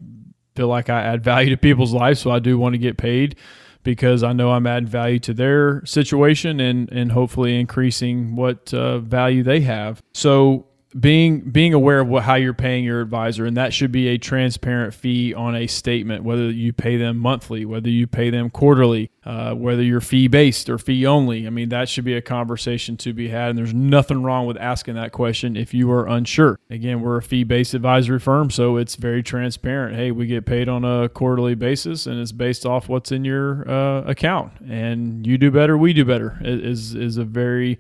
feel 0.57 0.67
like 0.67 0.91
I 0.91 1.03
add 1.03 1.23
value 1.23 1.51
to 1.51 1.57
people's 1.57 1.93
lives, 1.93 2.19
so 2.19 2.33
I 2.33 2.41
do 2.41 2.59
want 2.59 2.73
to 2.75 2.79
get 2.79 2.97
paid 2.97 3.37
because 3.83 4.23
I 4.23 4.33
know 4.33 4.53
I'm 4.53 4.67
adding 4.67 4.89
value 4.89 5.19
to 5.21 5.35
their 5.35 5.85
situation 5.85 6.61
and 6.61 6.91
and 6.91 7.13
hopefully 7.13 7.59
increasing 7.59 8.37
what 8.37 8.73
uh, 8.73 8.99
value 8.99 9.43
they 9.43 9.61
have. 9.61 10.03
So 10.13 10.68
being 10.99 11.41
being 11.41 11.75
aware 11.75 12.01
of 12.01 12.09
what, 12.09 12.23
how 12.23 12.35
you're 12.35 12.55
paying 12.55 12.85
your 12.85 13.01
advisor 13.01 13.45
and 13.45 13.57
that 13.57 13.75
should 13.75 13.93
be 13.93 14.09
a 14.09 14.19
transparent 14.19 14.95
fee 14.95 15.35
on 15.35 15.55
a 15.55 15.67
statement 15.67 16.25
whether 16.25 16.51
you 16.51 16.73
pay 16.73 16.97
them 16.97 17.19
monthly 17.19 17.65
whether 17.65 17.91
you 17.91 18.07
pay 18.07 18.31
them 18.31 18.49
quarterly 18.49 19.11
uh, 19.25 19.53
whether 19.53 19.83
you're 19.83 20.01
fee 20.01 20.29
based 20.29 20.71
or 20.71 20.79
fee 20.79 21.07
only 21.07 21.47
i 21.47 21.51
mean 21.51 21.69
that 21.69 21.89
should 21.89 22.05
be 22.05 22.15
a 22.15 22.23
conversation 22.23 22.97
to 22.97 23.13
be 23.13 23.29
had 23.29 23.51
and 23.51 23.59
there's 23.59 23.75
nothing 23.75 24.23
wrong 24.23 24.47
with 24.47 24.57
asking 24.57 24.95
that 24.95 25.13
question 25.13 25.57
if 25.57 25.75
you 25.75 25.91
are 25.91 26.07
unsure. 26.07 26.59
Again 26.71 27.01
we're 27.01 27.19
a 27.19 27.23
fee 27.23 27.45
based 27.45 27.75
advisory 27.75 28.19
firm 28.19 28.51
so 28.51 28.77
it's 28.77 28.97
very 28.97 29.23
transparent. 29.23 29.97
Hey 29.97 30.11
we 30.11 30.27
get 30.27 30.47
paid 30.47 30.69
on 30.69 30.85
a 30.85 31.09
quarterly 31.09 31.55
basis 31.55 32.07
and 32.07 32.21
it's 32.21 32.33
based 32.33 32.67
off 32.67 32.89
what's 32.89 33.13
in 33.13 33.25
your 33.25 33.69
uh, 33.69 34.03
account 34.03 34.53
and 34.69 35.27
you 35.27 35.39
do 35.39 35.51
better 35.51 35.77
we 35.77 35.93
do 35.93 36.05
better 36.05 36.39
it 36.41 36.65
is 36.65 36.95
is 36.95 37.17
a 37.17 37.25
very 37.25 37.79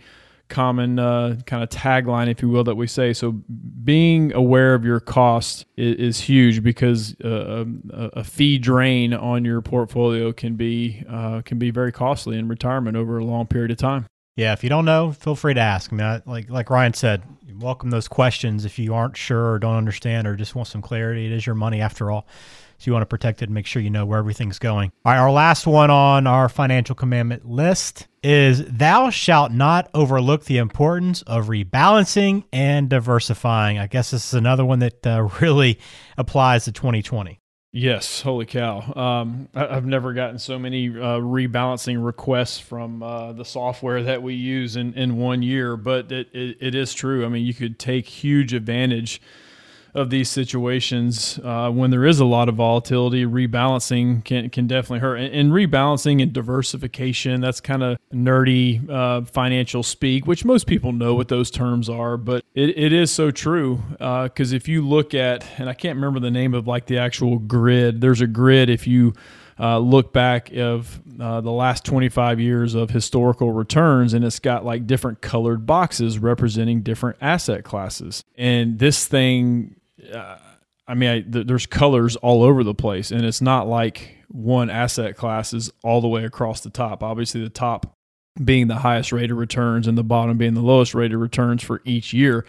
common 0.49 0.99
uh, 0.99 1.37
kind 1.47 1.63
of 1.63 1.69
tagline, 1.69 2.31
if 2.31 2.43
you 2.43 2.49
will, 2.49 2.65
that 2.65 2.75
we 2.75 2.87
say. 2.87 3.13
So 3.13 3.33
being 3.85 4.33
aware 4.33 4.75
of 4.75 4.85
your 4.85 5.01
cost 5.01 5.67
is, 5.77 5.97
is 5.97 6.21
huge 6.21 6.63
because 6.63 7.15
uh, 7.25 7.65
a, 7.91 8.05
a, 8.15 8.25
fee 8.25 8.59
drain 8.59 9.15
on 9.15 9.45
your 9.45 9.61
portfolio 9.61 10.33
can 10.33 10.57
be 10.57 11.05
uh, 11.09 11.43
can 11.43 11.59
be 11.59 11.71
very 11.71 11.93
costly 11.93 12.39
in 12.39 12.49
retirement 12.49 12.97
over 12.97 13.19
a 13.19 13.25
long 13.25 13.47
period 13.47 13.71
of 13.71 13.77
time. 13.77 14.07
Yeah, 14.37 14.53
if 14.53 14.63
you 14.63 14.69
don't 14.69 14.85
know, 14.85 15.13
feel 15.13 15.35
free 15.35 15.55
to 15.55 15.61
ask. 15.61 15.93
I 15.93 15.97
mean, 15.97 16.07
I, 16.07 16.23
like 16.27 16.51
like 16.51 16.71
Ryan 16.71 16.95
said, 16.95 17.23
welcome 17.59 17.91
those 17.91 18.09
questions 18.09 18.65
if 18.65 18.79
you 18.79 18.95
aren't 18.95 19.17
sure 19.17 19.53
or 19.53 19.59
don't 19.59 19.77
understand 19.77 20.27
or 20.27 20.37
just 20.37 20.55
want 20.55 20.69
some 20.69 20.83
clarity. 20.83 21.27
It 21.27 21.33
is 21.33 21.47
your 21.47 21.55
money 21.55 21.81
after 21.81 22.11
all. 22.11 22.27
So 22.79 22.89
you 22.89 22.93
want 22.93 23.03
to 23.03 23.07
protect 23.07 23.43
it 23.43 23.47
and 23.47 23.55
make 23.55 23.67
sure 23.67 23.83
you 23.83 23.91
know 23.91 24.07
where 24.07 24.19
everything's 24.19 24.59
going. 24.59 24.93
All 25.05 25.13
right, 25.13 25.19
our 25.19 25.31
last 25.33 25.67
one 25.67 25.91
on 25.91 26.27
our 26.27 26.49
financial 26.49 26.95
commandment 26.95 27.45
list 27.49 28.07
is 28.23 28.65
thou 28.67 29.11
shalt 29.11 29.53
not 29.53 29.89
overlook 29.95 30.45
the 30.45 30.59
importance 30.59 31.23
of 31.23 31.47
rebalancing 31.47 32.45
and 32.53 32.89
diversifying. 32.89 33.79
I 33.79 33.87
guess 33.87 34.11
this 34.11 34.27
is 34.27 34.35
another 34.35 34.65
one 34.65 34.81
that 34.81 35.07
uh, 35.07 35.29
really 35.41 35.79
applies 36.17 36.65
to 36.65 36.73
2020. 36.73 37.39
Yes, 37.71 38.23
holy 38.23 38.47
cow! 38.47 38.95
Um, 38.97 39.51
I, 39.55 39.75
have 39.75 39.85
never 39.85 40.15
gotten 40.15 40.39
so 40.39 40.59
many 40.59 40.89
uh, 40.89 41.21
rebalancing 41.21 42.03
requests 42.03 42.59
from 42.59 43.03
uh, 43.03 43.35
the 43.35 43.45
software 43.45 44.03
that 44.05 44.23
we 44.23 44.35
use 44.35 44.75
in, 44.75 44.95
in 44.95 45.19
one 45.19 45.43
year, 45.43 45.77
but 45.77 46.11
it, 46.11 46.29
it, 46.33 46.57
it 46.61 46.75
is 46.75 46.95
true. 46.95 47.27
I 47.27 47.29
mean, 47.29 47.45
you 47.45 47.53
could 47.53 47.79
take 47.79 48.07
huge 48.07 48.55
advantage 48.55 49.21
of 49.95 50.11
these 50.11 50.29
situations 50.29 51.39
uh, 51.43 51.71
when 51.71 51.91
there 51.91 52.05
is 52.05 52.21
a 52.21 52.25
lot 52.25 52.49
of 52.49 52.57
volatility 52.57 53.25
rebalancing 53.25 54.25
can, 54.25 54.51
can 54.51 54.67
definitely 54.67 55.01
hurt. 55.01 55.17
And, 55.17 55.35
and 55.35 55.53
rebalancing 55.53 56.23
and 56.23 56.33
diversification 56.33 57.41
that's 57.41 57.61
kind 57.61 57.83
of 57.83 57.99
nerdy 58.13 58.89
uh, 58.89 59.25
financial 59.25 59.83
speak 59.83 60.27
which 60.27 60.45
most 60.45 60.67
people 60.67 60.93
know 60.93 61.15
what 61.15 61.29
those 61.29 61.51
terms 61.51 61.89
are 61.89 62.17
but 62.17 62.45
it, 62.55 62.77
it 62.77 62.93
is 62.93 63.11
so 63.11 63.31
true 63.31 63.83
because 63.91 64.53
uh, 64.53 64.57
if 64.57 64.69
you 64.69 64.87
look 64.87 65.15
at 65.15 65.45
and 65.59 65.69
i 65.69 65.75
can't 65.75 65.97
remember 65.97 66.21
the 66.21 66.31
name 66.31 66.55
of 66.55 66.67
like 66.67 66.87
the 66.87 66.99
actual 66.99 67.39
grid 67.39 68.01
there's 68.01 68.21
a 68.21 68.27
grid 68.27 68.71
if 68.71 68.87
you 68.87 69.13
uh, 69.61 69.79
look 69.79 70.13
back 70.13 70.53
of 70.53 71.01
uh, 71.21 71.41
the 71.41 71.51
last 71.51 71.85
25 71.85 72.41
years 72.41 72.75
of 72.75 72.91
historical 72.91 73.53
returns 73.53 74.15
and 74.15 74.25
it's 74.25 74.39
got 74.39 74.65
like 74.65 74.87
different 74.87 75.21
colored 75.21 75.67
boxes 75.67 76.19
representing 76.19 76.83
different 76.83 77.17
asset 77.21 77.65
classes 77.65 78.25
and 78.37 78.79
this 78.79 79.07
thing 79.07 79.75
uh, 80.13 80.37
I 80.89 80.95
mean, 80.95 81.11
I, 81.11 81.21
th- 81.21 81.47
there's 81.47 81.67
colors 81.67 82.17
all 82.17 82.43
over 82.43 82.65
the 82.65 82.75
place, 82.75 83.11
and 83.11 83.25
it's 83.25 83.43
not 83.43 83.69
like 83.69 84.17
one 84.29 84.71
asset 84.71 85.17
class 85.17 85.53
is 85.53 85.71
all 85.85 86.01
the 86.01 86.09
way 86.09 86.25
across 86.25 86.63
the 86.63 86.71
top. 86.71 87.03
Obviously, 87.03 87.43
the 87.43 87.51
top 87.51 87.95
being 88.43 88.69
the 88.69 88.77
highest 88.77 89.13
rate 89.13 89.31
of 89.31 89.37
returns 89.37 89.87
and 89.87 89.99
the 89.99 90.05
bottom 90.05 90.39
being 90.39 90.55
the 90.55 90.63
lowest 90.63 90.95
rate 90.95 91.13
of 91.13 91.21
returns 91.21 91.63
for 91.63 91.83
each 91.85 92.15
year. 92.15 92.47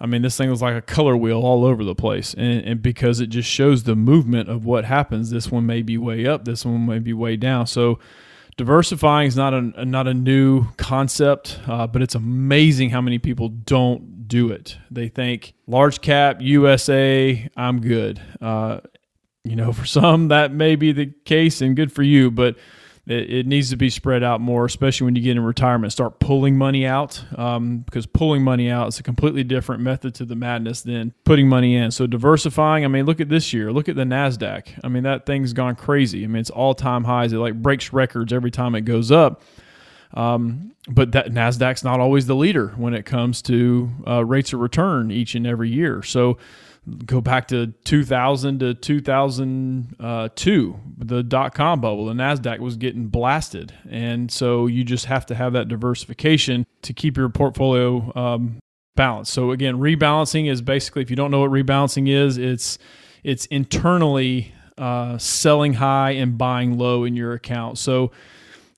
I 0.00 0.06
mean, 0.06 0.22
this 0.22 0.36
thing 0.36 0.50
was 0.50 0.62
like 0.62 0.76
a 0.76 0.82
color 0.82 1.16
wheel 1.16 1.40
all 1.40 1.64
over 1.64 1.84
the 1.84 1.94
place. 1.94 2.34
And, 2.34 2.64
and, 2.64 2.82
because 2.82 3.20
it 3.20 3.26
just 3.28 3.48
shows 3.48 3.82
the 3.82 3.96
movement 3.96 4.48
of 4.48 4.64
what 4.64 4.84
happens, 4.84 5.30
this 5.30 5.50
one 5.50 5.66
may 5.66 5.82
be 5.82 5.98
way 5.98 6.26
up, 6.26 6.44
this 6.44 6.64
one 6.64 6.86
may 6.86 7.00
be 7.00 7.12
way 7.12 7.36
down. 7.36 7.66
So, 7.66 7.98
diversifying 8.56 9.28
is 9.28 9.36
not 9.36 9.54
a, 9.54 9.84
not 9.84 10.06
a 10.06 10.14
new 10.14 10.66
concept, 10.76 11.60
uh, 11.66 11.86
but 11.86 12.02
it's 12.02 12.14
amazing 12.14 12.90
how 12.90 13.00
many 13.00 13.18
people 13.18 13.48
don't 13.48 14.28
do 14.28 14.50
it. 14.50 14.76
They 14.90 15.08
think 15.08 15.54
large 15.66 16.00
cap, 16.00 16.42
USA, 16.42 17.48
I'm 17.56 17.80
good. 17.80 18.20
Uh, 18.40 18.80
you 19.44 19.56
know, 19.56 19.72
for 19.78 19.86
some, 19.86 20.28
that 20.28 20.52
may 20.52 20.76
be 20.76 20.92
the 20.92 21.06
case 21.24 21.60
and 21.60 21.74
good 21.74 21.90
for 21.90 22.02
you, 22.02 22.30
but 22.30 22.56
it, 23.08 23.30
it, 23.30 23.46
needs 23.46 23.70
to 23.70 23.76
be 23.76 23.88
spread 23.88 24.22
out 24.22 24.40
more, 24.40 24.66
especially 24.66 25.06
when 25.06 25.16
you 25.16 25.22
get 25.22 25.36
in 25.36 25.42
retirement. 25.42 25.92
Start 25.92 26.18
pulling 26.20 26.56
money 26.56 26.86
out 26.86 27.24
um, 27.38 27.78
because 27.78 28.04
pulling 28.04 28.42
money 28.42 28.70
out 28.70 28.88
is 28.88 28.98
a 28.98 29.02
completely 29.02 29.42
different 29.42 29.80
method 29.80 30.14
to 30.16 30.26
the 30.26 30.36
madness 30.36 30.82
than 30.82 31.14
putting 31.24 31.48
money 31.48 31.74
in. 31.74 31.90
So 31.90 32.06
diversifying. 32.06 32.84
I 32.84 32.88
mean, 32.88 33.06
look 33.06 33.20
at 33.20 33.30
this 33.30 33.54
year. 33.54 33.72
Look 33.72 33.88
at 33.88 33.96
the 33.96 34.04
Nasdaq. 34.04 34.78
I 34.84 34.88
mean, 34.88 35.04
that 35.04 35.24
thing's 35.24 35.54
gone 35.54 35.74
crazy. 35.74 36.22
I 36.22 36.26
mean, 36.26 36.40
it's 36.40 36.50
all 36.50 36.74
time 36.74 37.04
highs. 37.04 37.32
It 37.32 37.38
like 37.38 37.54
breaks 37.54 37.94
records 37.94 38.30
every 38.32 38.50
time 38.50 38.74
it 38.74 38.82
goes 38.82 39.10
up. 39.10 39.42
Um, 40.12 40.74
but 40.86 41.12
that 41.12 41.28
Nasdaq's 41.28 41.84
not 41.84 42.00
always 42.00 42.26
the 42.26 42.36
leader 42.36 42.68
when 42.76 42.92
it 42.92 43.04
comes 43.04 43.40
to 43.42 43.90
uh, 44.06 44.24
rates 44.24 44.52
of 44.52 44.60
return 44.60 45.10
each 45.10 45.34
and 45.34 45.46
every 45.46 45.70
year. 45.70 46.02
So 46.02 46.38
go 47.06 47.20
back 47.20 47.48
to 47.48 47.68
2000 47.84 48.60
to 48.60 48.74
2002 48.74 50.80
the 50.98 51.22
dot-com 51.22 51.80
bubble 51.80 52.06
the 52.06 52.12
nasdaq 52.12 52.58
was 52.58 52.76
getting 52.76 53.06
blasted. 53.06 53.72
And 53.88 54.30
so 54.30 54.66
you 54.66 54.84
just 54.84 55.06
have 55.06 55.26
to 55.26 55.34
have 55.34 55.52
that 55.52 55.68
diversification 55.68 56.66
to 56.82 56.92
keep 56.92 57.16
your 57.16 57.28
portfolio 57.28 58.12
um, 58.16 58.58
balanced. 58.96 59.32
So 59.32 59.50
again 59.50 59.76
rebalancing 59.76 60.50
is 60.50 60.62
basically 60.62 61.02
if 61.02 61.10
you 61.10 61.16
don't 61.16 61.30
know 61.30 61.40
what 61.40 61.50
rebalancing 61.50 62.08
is 62.08 62.38
it's 62.38 62.78
it's 63.24 63.46
internally 63.46 64.54
uh, 64.78 65.18
selling 65.18 65.74
high 65.74 66.12
and 66.12 66.38
buying 66.38 66.78
low 66.78 67.04
in 67.04 67.16
your 67.16 67.32
account. 67.32 67.78
So 67.78 68.12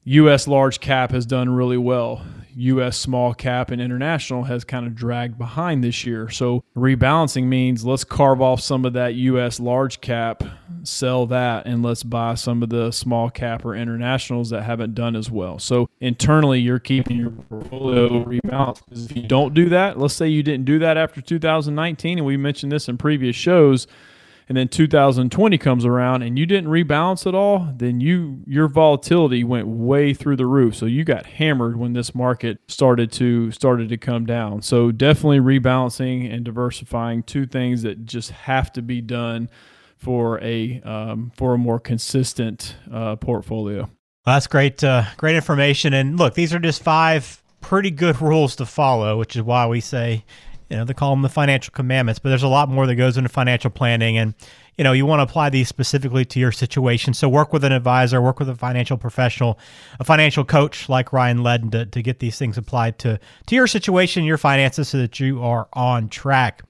us 0.06 0.48
large 0.48 0.80
cap 0.80 1.12
has 1.12 1.26
done 1.26 1.48
really 1.48 1.78
well 1.78 2.22
US 2.56 2.96
small 2.96 3.34
cap 3.34 3.70
and 3.70 3.80
international 3.80 4.44
has 4.44 4.64
kind 4.64 4.86
of 4.86 4.94
dragged 4.94 5.38
behind 5.38 5.82
this 5.82 6.04
year. 6.04 6.28
So 6.28 6.64
rebalancing 6.76 7.44
means 7.44 7.84
let's 7.84 8.04
carve 8.04 8.40
off 8.40 8.60
some 8.60 8.84
of 8.84 8.92
that 8.94 9.14
US 9.14 9.60
large 9.60 10.00
cap, 10.00 10.42
sell 10.82 11.26
that, 11.26 11.66
and 11.66 11.82
let's 11.82 12.02
buy 12.02 12.34
some 12.34 12.62
of 12.62 12.68
the 12.68 12.90
small 12.90 13.30
cap 13.30 13.64
or 13.64 13.74
internationals 13.74 14.50
that 14.50 14.62
haven't 14.62 14.94
done 14.94 15.16
as 15.16 15.30
well. 15.30 15.58
So 15.58 15.88
internally, 16.00 16.60
you're 16.60 16.78
keeping 16.78 17.18
your 17.18 17.30
portfolio 17.30 18.24
rebalanced. 18.24 18.84
Because 18.88 19.06
if 19.06 19.16
you 19.16 19.26
don't 19.26 19.54
do 19.54 19.68
that, 19.70 19.98
let's 19.98 20.14
say 20.14 20.28
you 20.28 20.42
didn't 20.42 20.66
do 20.66 20.78
that 20.80 20.96
after 20.96 21.20
2019, 21.20 22.18
and 22.18 22.26
we 22.26 22.36
mentioned 22.36 22.72
this 22.72 22.88
in 22.88 22.98
previous 22.98 23.36
shows 23.36 23.86
and 24.50 24.56
then 24.56 24.66
2020 24.66 25.58
comes 25.58 25.84
around 25.84 26.22
and 26.22 26.36
you 26.36 26.44
didn't 26.44 26.68
rebalance 26.68 27.24
at 27.24 27.36
all, 27.36 27.72
then 27.76 28.00
you 28.00 28.42
your 28.48 28.66
volatility 28.66 29.44
went 29.44 29.68
way 29.68 30.12
through 30.12 30.34
the 30.34 30.44
roof. 30.44 30.74
So 30.74 30.86
you 30.86 31.04
got 31.04 31.24
hammered 31.24 31.76
when 31.76 31.92
this 31.92 32.16
market 32.16 32.58
started 32.66 33.12
to 33.12 33.52
started 33.52 33.88
to 33.90 33.96
come 33.96 34.26
down. 34.26 34.62
So 34.62 34.90
definitely 34.90 35.38
rebalancing 35.38 36.34
and 36.34 36.44
diversifying 36.44 37.22
two 37.22 37.46
things 37.46 37.82
that 37.82 38.04
just 38.04 38.32
have 38.32 38.72
to 38.72 38.82
be 38.82 39.00
done 39.00 39.48
for 39.98 40.42
a 40.42 40.80
um, 40.80 41.30
for 41.36 41.54
a 41.54 41.58
more 41.58 41.78
consistent 41.78 42.74
uh, 42.92 43.14
portfolio. 43.14 43.82
Well, 43.82 44.34
that's 44.34 44.48
great, 44.48 44.82
uh, 44.82 45.04
great 45.16 45.36
information. 45.36 45.94
And 45.94 46.18
look, 46.18 46.34
these 46.34 46.52
are 46.52 46.58
just 46.58 46.82
five 46.82 47.40
pretty 47.60 47.92
good 47.92 48.20
rules 48.20 48.56
to 48.56 48.66
follow, 48.66 49.16
which 49.16 49.36
is 49.36 49.42
why 49.42 49.68
we 49.68 49.80
say 49.80 50.24
you 50.70 50.76
know, 50.76 50.84
they 50.84 50.94
call 50.94 51.10
them 51.10 51.22
the 51.22 51.28
financial 51.28 51.72
commandments, 51.72 52.20
but 52.20 52.28
there's 52.28 52.44
a 52.44 52.48
lot 52.48 52.68
more 52.68 52.86
that 52.86 52.94
goes 52.94 53.16
into 53.16 53.28
financial 53.28 53.70
planning. 53.70 54.16
And, 54.16 54.34
you 54.78 54.84
know, 54.84 54.92
you 54.92 55.04
want 55.04 55.18
to 55.18 55.24
apply 55.24 55.50
these 55.50 55.68
specifically 55.68 56.24
to 56.26 56.38
your 56.38 56.52
situation. 56.52 57.12
So 57.12 57.28
work 57.28 57.52
with 57.52 57.64
an 57.64 57.72
advisor, 57.72 58.22
work 58.22 58.38
with 58.38 58.48
a 58.48 58.54
financial 58.54 58.96
professional, 58.96 59.58
a 59.98 60.04
financial 60.04 60.44
coach 60.44 60.88
like 60.88 61.12
Ryan 61.12 61.38
Ledden 61.38 61.72
to, 61.72 61.86
to 61.86 62.02
get 62.02 62.20
these 62.20 62.38
things 62.38 62.56
applied 62.56 63.00
to, 63.00 63.18
to 63.46 63.54
your 63.56 63.66
situation, 63.66 64.22
your 64.22 64.38
finances, 64.38 64.88
so 64.88 64.98
that 64.98 65.18
you 65.18 65.42
are 65.42 65.68
on 65.72 66.08
track. 66.08 66.62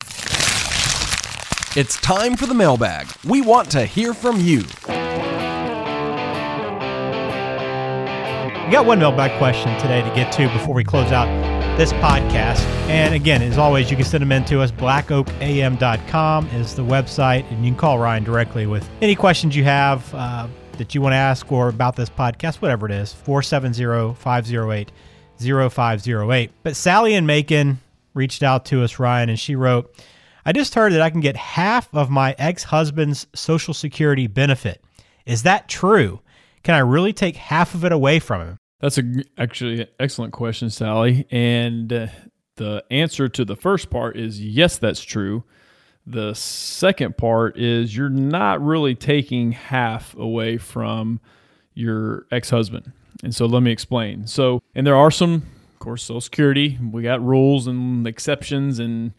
It's 1.77 2.01
time 2.01 2.37
for 2.37 2.47
the 2.47 2.55
mailbag. 2.55 3.07
We 3.29 3.43
want 3.43 3.71
to 3.73 3.85
hear 3.85 4.15
from 4.15 4.41
you. 4.41 4.63
We 8.65 8.73
got 8.73 8.87
one 8.87 8.99
mailbag 8.99 9.37
question 9.37 9.79
today 9.79 10.01
to 10.01 10.15
get 10.15 10.33
to 10.33 10.49
before 10.49 10.75
we 10.75 10.85
close 10.85 11.13
out 11.13 11.29
this 11.81 11.95
podcast. 11.95 12.61
And 12.90 13.14
again, 13.14 13.40
as 13.40 13.57
always, 13.57 13.90
you 13.90 13.97
can 13.97 14.05
send 14.05 14.21
them 14.21 14.33
in 14.33 14.45
to 14.45 14.61
us. 14.61 14.71
BlackOakAM.com 14.71 16.47
is 16.49 16.75
the 16.75 16.85
website, 16.85 17.51
and 17.51 17.64
you 17.64 17.71
can 17.71 17.79
call 17.79 17.99
Ryan 17.99 18.23
directly 18.23 18.66
with 18.66 18.87
any 19.01 19.14
questions 19.14 19.57
you 19.57 19.64
have 19.64 20.14
uh, 20.14 20.47
that 20.77 20.95
you 20.95 21.01
want 21.01 21.14
to 21.14 21.16
ask 21.16 21.51
or 21.51 21.71
about 21.71 21.97
this 21.97 22.11
podcast, 22.11 22.57
whatever 22.57 22.85
it 22.85 22.93
is. 22.93 23.14
470 23.14 24.12
508 24.12 24.93
0508. 25.73 26.51
But 26.62 26.77
Sally 26.77 27.14
and 27.14 27.27
Macon 27.27 27.81
reached 28.12 28.43
out 28.43 28.66
to 28.66 28.85
us, 28.85 28.99
Ryan, 28.99 29.31
and 29.31 29.40
she 29.40 29.57
wrote, 29.57 29.90
I 30.45 30.53
just 30.53 30.75
heard 30.75 30.93
that 30.93 31.01
I 31.01 31.09
can 31.09 31.21
get 31.21 31.37
half 31.38 31.88
of 31.95 32.11
my 32.11 32.37
ex 32.38 32.62
husband's 32.62 33.27
Social 33.35 33.73
Security 33.73 34.27
benefit. 34.27 34.85
Is 35.25 35.45
that 35.45 35.66
true? 35.66 36.21
Can 36.62 36.75
I 36.75 36.81
really 36.81 37.14
take 37.14 37.37
half 37.37 37.75
of 37.75 37.87
it 37.87 37.93
away 37.93 38.19
from 38.19 38.43
him? 38.43 38.60
That's 38.81 38.99
a 38.99 39.03
actually 39.38 39.87
excellent 39.99 40.33
question, 40.33 40.71
Sally. 40.71 41.27
And 41.31 41.93
uh, 41.93 42.07
the 42.57 42.85
answer 42.90 43.29
to 43.29 43.45
the 43.45 43.57
first 43.57 43.90
part 43.90 44.16
is 44.16 44.40
yes, 44.40 44.79
that's 44.79 45.03
true. 45.03 45.45
The 46.07 46.35
second 46.35 47.19
part 47.19 47.59
is 47.59 47.95
you're 47.95 48.09
not 48.09 48.62
really 48.62 48.95
taking 48.95 49.53
half 49.53 50.16
away 50.16 50.57
from 50.57 51.21
your 51.75 52.27
ex-husband. 52.33 52.93
And 53.23 53.35
so 53.35 53.47
let 53.47 53.62
me 53.62 53.71
explain. 53.71 54.27
So, 54.27 54.62
and 54.75 54.87
there 54.87 54.97
are 54.97 55.11
some, 55.11 55.35
of 55.75 55.79
course, 55.79 56.03
Social 56.03 56.23
Security. 56.23 56.79
We 56.81 57.03
got 57.03 57.23
rules 57.23 57.66
and 57.66 58.07
exceptions 58.07 58.79
and 58.79 59.12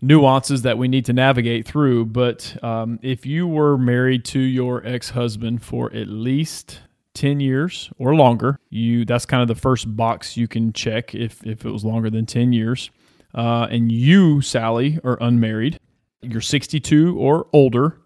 nuances 0.00 0.62
that 0.62 0.78
we 0.78 0.88
need 0.88 1.04
to 1.04 1.12
navigate 1.12 1.66
through. 1.66 2.06
But 2.06 2.56
um, 2.64 2.98
if 3.02 3.26
you 3.26 3.46
were 3.46 3.76
married 3.76 4.24
to 4.26 4.40
your 4.40 4.84
ex-husband 4.86 5.62
for 5.62 5.92
at 5.92 6.08
least 6.08 6.80
10 7.14 7.40
years 7.40 7.90
or 7.98 8.14
longer. 8.14 8.58
You 8.70 9.04
that's 9.04 9.26
kind 9.26 9.42
of 9.42 9.48
the 9.48 9.60
first 9.60 9.94
box 9.96 10.36
you 10.36 10.48
can 10.48 10.72
check 10.72 11.14
if, 11.14 11.44
if 11.46 11.64
it 11.64 11.70
was 11.70 11.84
longer 11.84 12.10
than 12.10 12.26
10 12.26 12.52
years. 12.52 12.90
Uh, 13.34 13.66
and 13.70 13.90
you, 13.90 14.40
Sally, 14.40 14.98
are 15.04 15.18
unmarried. 15.20 15.78
You're 16.20 16.40
62 16.40 17.18
or 17.18 17.46
older, 17.52 17.98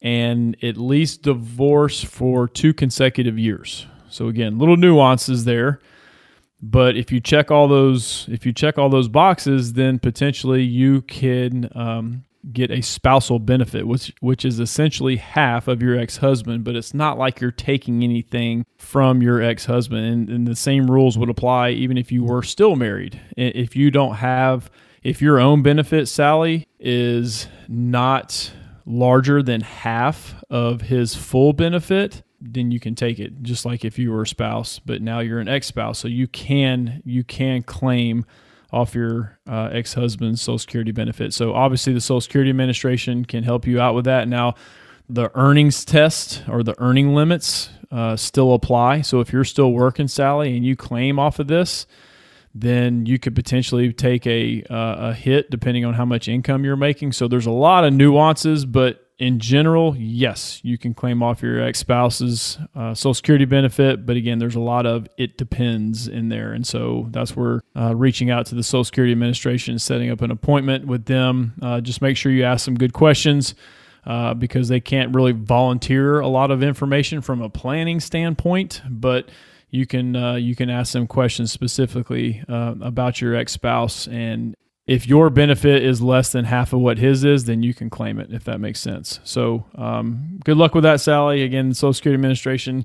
and 0.00 0.56
at 0.62 0.76
least 0.76 1.22
divorced 1.22 2.06
for 2.06 2.48
two 2.48 2.72
consecutive 2.72 3.38
years. 3.38 3.86
So 4.08 4.28
again, 4.28 4.58
little 4.58 4.76
nuances 4.76 5.44
there. 5.44 5.80
But 6.62 6.96
if 6.96 7.10
you 7.10 7.20
check 7.20 7.50
all 7.50 7.66
those, 7.66 8.26
if 8.30 8.46
you 8.46 8.52
check 8.52 8.78
all 8.78 8.88
those 8.88 9.08
boxes, 9.08 9.72
then 9.72 9.98
potentially 9.98 10.62
you 10.62 11.02
can 11.02 11.68
um, 11.74 12.24
get 12.50 12.70
a 12.70 12.80
spousal 12.80 13.38
benefit, 13.38 13.86
which 13.86 14.12
which 14.20 14.44
is 14.44 14.58
essentially 14.58 15.16
half 15.16 15.68
of 15.68 15.82
your 15.82 15.98
ex 15.98 16.18
husband, 16.18 16.64
but 16.64 16.74
it's 16.74 16.94
not 16.94 17.18
like 17.18 17.40
you're 17.40 17.50
taking 17.50 18.02
anything 18.02 18.66
from 18.78 19.22
your 19.22 19.40
ex 19.40 19.66
husband. 19.66 20.06
And, 20.06 20.28
and, 20.28 20.48
the 20.48 20.56
same 20.56 20.90
rules 20.90 21.16
would 21.16 21.28
apply 21.28 21.70
even 21.70 21.96
if 21.96 22.10
you 22.10 22.24
were 22.24 22.42
still 22.42 22.76
married. 22.76 23.20
If 23.36 23.76
you 23.76 23.90
don't 23.90 24.16
have, 24.16 24.70
if 25.02 25.22
your 25.22 25.38
own 25.38 25.62
benefit, 25.62 26.08
Sally, 26.08 26.66
is 26.80 27.46
not 27.68 28.52
larger 28.84 29.42
than 29.42 29.60
half 29.60 30.42
of 30.50 30.82
his 30.82 31.14
full 31.14 31.52
benefit, 31.52 32.22
then 32.40 32.72
you 32.72 32.80
can 32.80 32.94
take 32.94 33.20
it 33.20 33.42
just 33.42 33.64
like 33.64 33.84
if 33.84 33.98
you 33.98 34.10
were 34.10 34.22
a 34.22 34.26
spouse, 34.26 34.80
but 34.80 35.00
now 35.00 35.20
you're 35.20 35.38
an 35.38 35.48
ex 35.48 35.68
spouse. 35.68 35.98
So 35.98 36.08
you 36.08 36.26
can 36.26 37.02
you 37.04 37.22
can 37.24 37.62
claim 37.62 38.24
off 38.72 38.94
your 38.94 39.38
uh, 39.46 39.68
ex 39.72 39.94
husband's 39.94 40.40
Social 40.40 40.58
Security 40.58 40.92
benefit. 40.92 41.34
So, 41.34 41.52
obviously, 41.54 41.92
the 41.92 42.00
Social 42.00 42.20
Security 42.20 42.50
Administration 42.50 43.24
can 43.24 43.44
help 43.44 43.66
you 43.66 43.80
out 43.80 43.94
with 43.94 44.06
that. 44.06 44.28
Now, 44.28 44.54
the 45.08 45.30
earnings 45.34 45.84
test 45.84 46.42
or 46.48 46.62
the 46.62 46.74
earning 46.80 47.14
limits 47.14 47.70
uh, 47.90 48.16
still 48.16 48.54
apply. 48.54 49.02
So, 49.02 49.20
if 49.20 49.32
you're 49.32 49.44
still 49.44 49.72
working, 49.72 50.08
Sally, 50.08 50.56
and 50.56 50.64
you 50.64 50.74
claim 50.74 51.18
off 51.18 51.38
of 51.38 51.48
this, 51.48 51.86
then 52.54 53.06
you 53.06 53.18
could 53.18 53.34
potentially 53.34 53.92
take 53.92 54.26
a, 54.26 54.62
uh, 54.70 55.10
a 55.10 55.14
hit 55.14 55.50
depending 55.50 55.84
on 55.84 55.94
how 55.94 56.04
much 56.04 56.28
income 56.28 56.64
you're 56.64 56.76
making. 56.76 57.12
So, 57.12 57.28
there's 57.28 57.46
a 57.46 57.50
lot 57.50 57.84
of 57.84 57.92
nuances, 57.92 58.64
but 58.64 59.06
in 59.18 59.38
general, 59.38 59.94
yes, 59.96 60.60
you 60.64 60.78
can 60.78 60.94
claim 60.94 61.22
off 61.22 61.42
your 61.42 61.62
ex 61.62 61.78
spouse's 61.78 62.58
uh, 62.74 62.94
Social 62.94 63.14
Security 63.14 63.44
benefit. 63.44 64.04
But 64.04 64.16
again, 64.16 64.38
there's 64.38 64.56
a 64.56 64.60
lot 64.60 64.86
of 64.86 65.06
it 65.16 65.38
depends 65.38 66.08
in 66.08 66.28
there. 66.28 66.52
And 66.52 66.66
so 66.66 67.06
that's 67.10 67.36
where 67.36 67.62
uh, 67.76 67.94
reaching 67.94 68.30
out 68.30 68.46
to 68.46 68.54
the 68.54 68.62
Social 68.62 68.84
Security 68.84 69.12
Administration, 69.12 69.72
and 69.72 69.82
setting 69.82 70.10
up 70.10 70.22
an 70.22 70.30
appointment 70.30 70.86
with 70.86 71.04
them. 71.04 71.54
Uh, 71.62 71.80
just 71.80 72.02
make 72.02 72.16
sure 72.16 72.32
you 72.32 72.44
ask 72.44 72.64
some 72.64 72.74
good 72.74 72.92
questions. 72.92 73.54
Uh, 74.04 74.34
because 74.34 74.66
they 74.66 74.80
can't 74.80 75.14
really 75.14 75.30
volunteer 75.30 76.18
a 76.18 76.26
lot 76.26 76.50
of 76.50 76.60
information 76.60 77.20
from 77.20 77.40
a 77.40 77.48
planning 77.48 78.00
standpoint, 78.00 78.82
but 78.90 79.28
you 79.70 79.86
can 79.86 80.16
uh, 80.16 80.34
you 80.34 80.56
can 80.56 80.68
ask 80.68 80.92
them 80.92 81.06
questions 81.06 81.52
specifically 81.52 82.42
uh, 82.48 82.74
about 82.80 83.20
your 83.20 83.36
ex 83.36 83.52
spouse, 83.52 84.08
and 84.08 84.56
if 84.86 85.06
your 85.06 85.30
benefit 85.30 85.82
is 85.82 86.02
less 86.02 86.32
than 86.32 86.44
half 86.44 86.72
of 86.72 86.80
what 86.80 86.98
his 86.98 87.24
is, 87.24 87.44
then 87.44 87.62
you 87.62 87.72
can 87.72 87.88
claim 87.88 88.18
it 88.18 88.32
if 88.32 88.44
that 88.44 88.60
makes 88.60 88.80
sense. 88.80 89.20
So, 89.24 89.66
um, 89.76 90.40
good 90.44 90.56
luck 90.56 90.74
with 90.74 90.84
that, 90.84 91.00
Sally. 91.00 91.42
Again, 91.42 91.72
Social 91.72 91.92
Security 91.92 92.16
Administration 92.16 92.84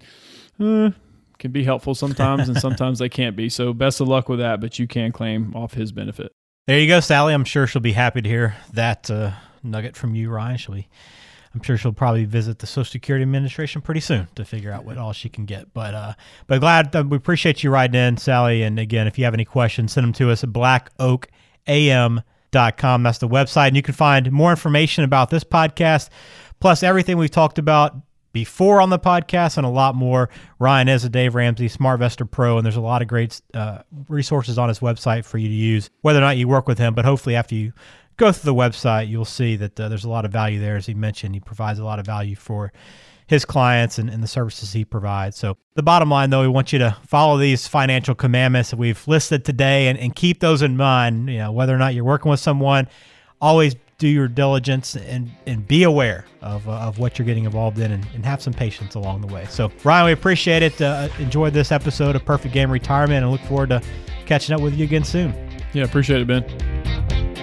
uh, 0.60 0.92
can 1.40 1.52
be 1.52 1.64
helpful 1.64 1.96
sometimes, 1.96 2.50
and 2.50 2.58
sometimes 2.62 3.00
they 3.00 3.10
can't 3.10 3.36
be. 3.36 3.50
So, 3.50 3.74
best 3.74 4.00
of 4.00 4.08
luck 4.08 4.30
with 4.30 4.40
that, 4.40 4.62
but 4.62 4.78
you 4.78 4.88
can 4.88 5.12
claim 5.12 5.56
off 5.56 5.74
his 5.74 5.92
benefit. 5.92 6.32
There 6.68 6.80
you 6.80 6.88
go, 6.88 7.00
Sally. 7.00 7.34
I'm 7.34 7.46
sure 7.46 7.66
she'll 7.66 7.82
be 7.82 7.94
happy 7.94 8.22
to 8.22 8.30
hear 8.30 8.56
that 8.74 9.10
uh, 9.10 9.32
nugget 9.64 9.96
from 9.96 10.16
you, 10.16 10.30
Ryan. 10.30 10.58
She'll 10.58 10.76
be 10.76 10.88
I'm 11.58 11.64
sure 11.64 11.76
she'll 11.76 11.92
probably 11.92 12.26
visit 12.26 12.60
the 12.60 12.68
Social 12.68 12.92
Security 12.92 13.24
Administration 13.24 13.82
pretty 13.82 14.02
soon 14.02 14.28
to 14.36 14.46
figure 14.46 14.72
out 14.72 14.86
what 14.86 15.00
all 15.00 15.12
she 15.12 15.28
can 15.28 15.46
get. 15.46 15.74
But 15.74 15.96
uh, 15.96 16.14
but 16.46 16.60
glad 16.60 16.96
uh, 16.96 17.04
we 17.08 17.18
appreciate 17.18 17.64
you 17.64 17.72
riding 17.72 18.00
in, 18.00 18.18
Sally. 18.18 18.62
And 18.62 18.78
again, 18.78 19.08
if 19.08 19.18
you 19.18 19.26
have 19.26 19.34
any 19.34 19.46
questions, 19.46 19.94
send 19.94 20.06
them 20.06 20.14
to 20.14 20.30
us 20.30 20.44
at 20.44 20.54
blackoakam.com. 21.68 23.04
That's 23.04 23.18
the 23.20 23.28
website, 23.28 23.68
and 23.68 23.76
you 23.76 23.82
can 23.82 23.94
find 23.94 24.32
more 24.32 24.52
information 24.52 25.04
about 25.04 25.30
this 25.30 25.44
podcast, 25.44 26.10
plus 26.60 26.84
everything 26.84 27.18
we've 27.18 27.32
talked 27.32 27.60
about 27.60 27.96
before 28.34 28.82
on 28.82 28.90
the 28.90 29.00
podcast 29.00 29.58
and 29.58 29.66
a 29.66 29.70
lot 29.70 29.96
more. 29.96 30.30
Ryan 30.60 30.90
is 30.90 31.04
a 31.04 31.10
Dave 31.10 31.36
Ramsey 31.36 31.70
SmartVestor 31.70 32.30
Pro, 32.30 32.58
and 32.58 32.66
there's 32.66 32.76
a 32.76 32.82
lot 32.82 33.02
of 33.02 33.08
great 33.08 33.42
uh, 33.54 33.80
resources 34.10 34.58
on 34.58 34.70
his 34.70 34.80
website 34.80 35.26
for 35.26 35.38
you 35.38 35.48
to 35.48 35.54
use, 35.54 35.90
whether 36.02 36.20
or 36.20 36.22
not 36.22 36.38
you 36.38 36.48
work 36.48 36.68
with 36.68 36.78
him. 36.78 36.94
But 36.94 37.06
hopefully, 37.06 37.36
after 37.36 37.56
you 37.56 37.74
go 38.18 38.32
through 38.32 38.54
the 38.54 38.60
website, 38.60 39.08
you'll 39.10 39.26
see 39.26 39.56
that 39.56 39.80
uh, 39.80 39.90
there's 39.90 40.06
a 40.06 40.10
lot 40.10 40.26
of 40.26 40.32
value 40.32 40.60
there. 40.60 40.76
As 40.76 40.86
he 40.86 40.94
mentioned, 40.94 41.36
he 41.36 41.40
provides 41.40 41.80
a 41.80 41.86
lot 41.86 42.00
of 42.00 42.06
value 42.06 42.36
for 42.36 42.72
his 43.28 43.46
clients 43.46 43.98
and, 43.98 44.10
and, 44.10 44.24
the 44.24 44.28
services 44.28 44.72
he 44.72 44.86
provides. 44.86 45.38
So, 45.38 45.58
the 45.76 45.84
bottom 45.84 46.10
line, 46.10 46.30
though, 46.30 46.42
we 46.42 46.48
want 46.48 46.74
you 46.74 46.80
to 46.80 46.98
follow 47.06 47.38
these 47.38 47.68
financial 47.68 48.16
commandments 48.16 48.72
that 48.72 48.78
we've 48.78 49.06
listed 49.08 49.46
today 49.46 49.90
and, 49.90 50.00
and 50.00 50.16
keep 50.16 50.40
those 50.40 50.62
in 50.62 50.78
mind. 50.78 51.30
You 51.30 51.40
know, 51.40 51.52
whether 51.52 51.76
or 51.76 51.78
not 51.78 51.94
you're 51.94 52.06
working 52.06 52.32
with 52.32 52.40
someone, 52.40 52.88
always 53.42 53.76
do 53.98 54.08
your 54.08 54.28
diligence 54.28 54.96
and, 54.96 55.30
and 55.46 55.68
be 55.68 55.84
aware 55.84 56.26
of, 56.42 56.68
uh, 56.70 56.74
of 56.74 57.00
what 57.00 57.18
you're 57.18 57.26
getting 57.26 57.46
involved 57.46 57.80
in 57.80 57.92
and, 57.92 58.06
and, 58.14 58.26
have 58.26 58.42
some 58.42 58.54
patience 58.54 58.96
along 58.96 59.22
the 59.22 59.28
way. 59.28 59.46
So, 59.50 59.72
Ryan, 59.84 60.06
we 60.06 60.12
appreciate 60.12 60.64
it. 60.64 60.80
Uh, 60.82 61.10
enjoy 61.20 61.50
this 61.50 61.72
episode 61.72 62.16
of 62.16 62.24
Perfect 62.24 62.54
Game 62.54 62.72
Retirement 62.72 63.24
and 63.24 63.32
look 63.32 63.42
forward 63.42 63.70
to 63.70 63.82
catching 64.26 64.56
up 64.56 64.62
with 64.62 64.76
you 64.76 64.86
again 64.86 65.04
soon. 65.04 65.34
Yeah, 65.74 65.84
appreciate 65.84 66.22
it, 66.22 66.28
Ben. 66.28 67.37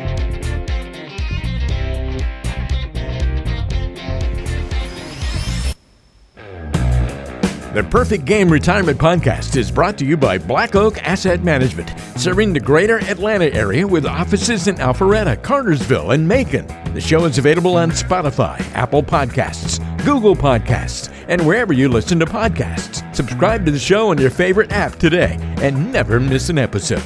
The 7.75 7.83
Perfect 7.83 8.25
Game 8.25 8.53
Retirement 8.53 8.99
Podcast 8.99 9.57
is 9.57 9.69
brought 9.69 9.99
to 9.99 10.05
you 10.05 10.17
by 10.17 10.39
Black 10.39 10.77
Oak 10.77 11.03
Asset 11.03 11.43
Management, 11.43 11.93
serving 12.17 12.53
the 12.53 12.61
greater 12.61 12.99
Atlanta 12.99 13.47
area 13.47 13.85
with 13.85 14.07
offices 14.07 14.69
in 14.69 14.77
Alpharetta, 14.77 15.43
Cartersville, 15.43 16.13
and 16.13 16.29
Macon. 16.29 16.69
The 16.95 17.01
show 17.01 17.25
is 17.25 17.37
available 17.37 17.77
on 17.77 17.91
Spotify, 17.91 18.61
Apple 18.77 19.03
Podcasts, 19.03 19.81
Google 20.05 20.37
Podcasts, 20.37 21.13
and 21.27 21.45
wherever 21.45 21.73
you 21.73 21.89
listen 21.89 22.21
to 22.21 22.27
podcasts. 22.27 23.13
Subscribe 23.13 23.65
to 23.65 23.73
the 23.73 23.79
show 23.81 24.11
on 24.11 24.19
your 24.19 24.31
favorite 24.31 24.71
app 24.71 24.95
today 24.95 25.37
and 25.57 25.93
never 25.93 26.21
miss 26.21 26.51
an 26.51 26.59
episode. 26.59 27.03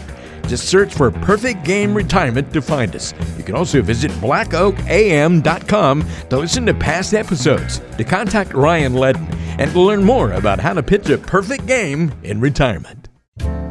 Just 0.49 0.69
search 0.69 0.95
for 0.95 1.11
Perfect 1.11 1.63
Game 1.65 1.95
Retirement 1.95 2.53
to 2.55 2.63
find 2.63 2.97
us. 2.97 3.13
You 3.37 3.45
can 3.45 3.55
also 3.55 3.83
visit 3.83 4.11
blackoakam.com 4.13 6.05
to 6.31 6.39
listen 6.39 6.67
to 6.67 6.75
past 6.75 7.15
episodes, 7.15 7.81
to 7.99 8.05
contact 8.05 8.55
Ryan 8.55 8.95
Ledden, 8.95 9.31
and 9.59 9.71
to 9.71 9.81
learn 9.81 10.03
more 10.03 10.33
about 10.33 10.59
how 10.59 10.73
to 10.73 10.83
pitch 10.83 11.11
a 11.11 11.19
perfect 11.19 11.67
game 11.67 12.13
in 12.23 12.41
retirement. 12.41 12.98